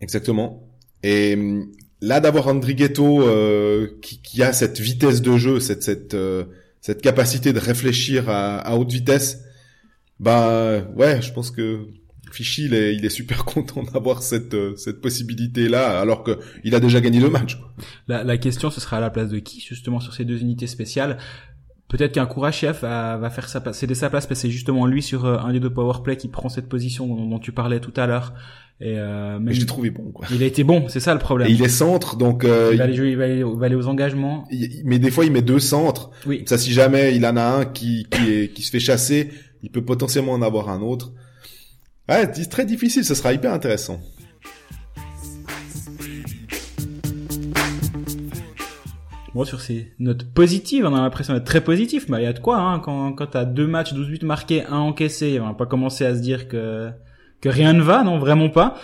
Exactement. 0.01 0.63
Et 1.03 1.35
hum, 1.35 1.67
là 2.07 2.21
d'avoir 2.21 2.47
Andrighetto 2.47 3.23
euh, 3.23 3.88
qui, 4.01 4.42
a 4.42 4.53
cette 4.53 4.81
vitesse 4.81 5.21
de 5.23 5.37
jeu, 5.37 5.61
cette 5.61 5.83
cette 5.83 6.14
euh, 6.14 6.45
capacité 7.03 7.53
de 7.53 7.59
réfléchir 7.59 8.29
à, 8.29 8.77
haute 8.77 8.92
vitesse, 8.92 9.42
bah 10.21 10.83
ouais, 10.95 11.21
je 11.21 11.33
pense 11.33 11.51
que 11.51 11.88
Fichy, 12.31 12.66
il 12.66 12.75
est, 12.75 12.95
il 12.95 13.05
est 13.05 13.11
super 13.11 13.45
content 13.53 13.83
d'avoir 13.83 14.23
cette, 14.23 14.55
euh, 14.55 14.77
cette 14.77 15.01
possibilité-là, 15.01 16.01
alors 16.01 16.23
que 16.23 16.38
il 16.64 16.75
a 16.75 16.81
déjà 16.81 17.01
gagné 17.01 17.21
le 17.21 17.31
match. 17.31 17.59
La 18.07 18.38
question, 18.38 18.71
ce 18.71 18.81
sera 18.81 18.99
à 18.99 19.01
la 19.01 19.11
place 19.11 19.29
de 19.29 19.38
qui, 19.38 19.61
justement, 19.61 20.01
sur 20.01 20.14
ces 20.14 20.25
deux 20.25 20.40
unités 20.40 20.66
spéciales? 20.66 21.19
Peut-être 21.88 22.12
qu'un 22.12 22.27
Kourachev 22.27 22.81
va, 22.81 23.16
va 23.16 23.31
faire 23.31 23.49
sa, 23.49 23.72
céder 23.72 23.94
sa 23.94 24.11
place, 24.11 24.27
parce 24.27 24.40
que 24.40 24.46
c'est 24.46 24.53
justement 24.53 24.87
lui 24.87 25.03
sur 25.03 25.25
euh, 25.25 25.38
un 25.38 25.53
des 25.53 25.61
deux 25.61 25.70
powerplay 25.70 26.16
qui 26.16 26.29
prend 26.29 26.49
cette 26.49 26.68
position 26.68 27.07
dont, 27.07 27.38
tu 27.38 27.53
parlais 27.53 27.79
tout 27.79 27.92
à 27.96 28.07
l'heure. 28.07 28.35
Et, 28.81 28.99
euh, 28.99 29.38
mais 29.40 29.55
je 29.55 29.61
l'ai 29.61 29.66
trouvé 29.66 29.90
bon. 29.90 30.11
Quoi. 30.11 30.27
Il 30.33 30.42
a 30.42 30.46
été 30.46 30.64
bon, 30.64 30.88
c'est 30.88 31.01
ça 31.01 31.14
le 31.14 31.20
problème. 31.20 31.49
Et 31.49 31.53
il 31.53 31.62
est 31.62 31.68
centre, 31.68 32.16
donc 32.16 32.44
euh, 32.44 32.70
il, 32.72 32.79
va 32.79 32.85
aller 32.85 32.94
jouer, 32.94 33.11
il, 33.11 33.16
va 33.16 33.25
aller, 33.66 33.77
aux 33.77 33.87
engagements. 33.87 34.49
mais 34.85 34.99
des 34.99 35.11
fois, 35.11 35.25
il 35.25 35.33
met 35.33 35.42
deux 35.42 35.61
centres. 35.61 36.11
Oui. 36.27 36.42
Ça, 36.46 36.59
si 36.59 36.72
jamais 36.72 37.14
il 37.14 37.25
en 37.25 37.37
a 37.37 37.42
un 37.42 37.64
qui 37.64 38.07
qui, 38.11 38.33
est, 38.33 38.53
qui 38.53 38.62
se 38.62 38.70
fait 38.70 38.81
chasser, 38.81 39.31
il 39.62 39.70
peut 39.70 39.85
potentiellement 39.85 40.33
en 40.33 40.42
avoir 40.42 40.68
un 40.68 40.81
autre. 40.81 41.12
Ouais, 42.09 42.29
c'est 42.35 42.51
très 42.51 42.66
difficile, 42.66 43.05
ce 43.05 43.14
sera 43.14 43.33
hyper 43.33 43.53
intéressant. 43.53 44.01
Bon, 49.37 49.44
sur 49.44 49.61
ces 49.61 49.92
notes 49.99 50.33
positives, 50.33 50.87
on 50.87 50.94
a 50.94 51.03
l'impression 51.03 51.35
d'être 51.35 51.44
très 51.44 51.61
positif, 51.61 52.09
mais 52.09 52.22
il 52.22 52.25
y 52.25 52.27
a 52.27 52.33
de 52.33 52.38
quoi, 52.38 52.57
hein, 52.57 52.79
quand, 52.79 53.12
quand 53.12 53.27
t'as 53.27 53.44
deux 53.44 53.66
matchs, 53.66 53.92
12 53.92 54.09
buts 54.09 54.18
marqués, 54.22 54.64
un 54.64 54.79
encaissé, 54.79 55.38
on 55.40 55.44
va 55.44 55.53
pas 55.53 55.66
commencer 55.66 56.07
à 56.07 56.14
se 56.14 56.22
dire 56.22 56.49
que, 56.49 56.90
rien 57.44 57.75
ne 57.75 57.83
va, 57.83 58.03
non, 58.03 58.18
vraiment 58.18 58.49
pas. 58.49 58.79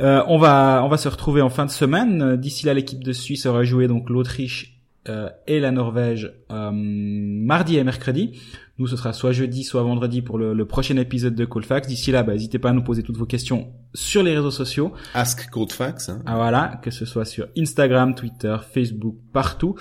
Euh, 0.00 0.22
on 0.26 0.36
va, 0.36 0.82
on 0.84 0.88
va 0.88 0.98
se 0.98 1.08
retrouver 1.08 1.40
en 1.40 1.48
fin 1.48 1.64
de 1.64 1.70
semaine. 1.70 2.36
D'ici 2.36 2.66
là, 2.66 2.74
l'équipe 2.74 3.02
de 3.02 3.14
Suisse 3.14 3.46
aura 3.46 3.64
joué 3.64 3.88
donc 3.88 4.10
l'Autriche 4.10 4.78
euh, 5.08 5.30
et 5.46 5.58
la 5.58 5.70
Norvège 5.70 6.34
euh, 6.50 6.70
mardi 6.70 7.78
et 7.78 7.82
mercredi. 7.82 8.38
Nous, 8.78 8.88
ce 8.88 8.96
sera 8.96 9.12
soit 9.12 9.32
jeudi, 9.32 9.62
soit 9.62 9.82
vendredi 9.82 10.20
pour 10.20 10.36
le, 10.36 10.52
le 10.52 10.66
prochain 10.66 10.96
épisode 10.96 11.36
de 11.36 11.44
Coldfax. 11.44 11.86
D'ici 11.86 12.10
là, 12.10 12.24
bah, 12.24 12.32
n'hésitez 12.32 12.58
pas 12.58 12.70
à 12.70 12.72
nous 12.72 12.82
poser 12.82 13.04
toutes 13.04 13.16
vos 13.16 13.26
questions 13.26 13.72
sur 13.94 14.22
les 14.24 14.34
réseaux 14.34 14.50
sociaux. 14.50 14.92
Ask 15.14 15.48
Coldfax. 15.50 16.08
Hein. 16.08 16.22
Ah 16.26 16.36
voilà, 16.36 16.80
que 16.82 16.90
ce 16.90 17.04
soit 17.04 17.24
sur 17.24 17.46
Instagram, 17.56 18.14
Twitter, 18.16 18.56
Facebook, 18.72 19.16
partout. 19.32 19.76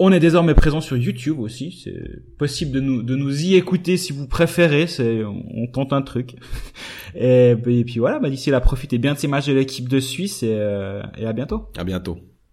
On 0.00 0.10
est 0.10 0.18
désormais 0.18 0.54
présent 0.54 0.80
sur 0.80 0.96
YouTube 0.96 1.38
aussi. 1.38 1.80
C'est 1.84 2.36
possible 2.36 2.72
de 2.72 2.80
nous 2.80 3.02
de 3.04 3.14
nous 3.14 3.44
y 3.44 3.54
écouter 3.54 3.96
si 3.96 4.12
vous 4.12 4.26
préférez. 4.26 4.88
C'est 4.88 5.22
on, 5.24 5.68
tente 5.68 5.92
un 5.92 6.02
truc. 6.02 6.34
Et, 7.14 7.54
puis 7.62 8.00
voilà. 8.00 8.18
Bah, 8.18 8.30
d'ici 8.30 8.50
là, 8.50 8.60
profitez 8.60 8.98
bien 8.98 9.14
de 9.14 9.18
ces 9.18 9.28
matchs 9.28 9.46
de 9.46 9.52
l'équipe 9.52 9.88
de 9.88 10.00
Suisse 10.00 10.42
et, 10.42 10.56
euh, 10.58 11.00
et 11.16 11.26
à 11.26 11.32
bientôt. 11.32 11.68
À 11.76 11.84
bientôt. 11.84 12.18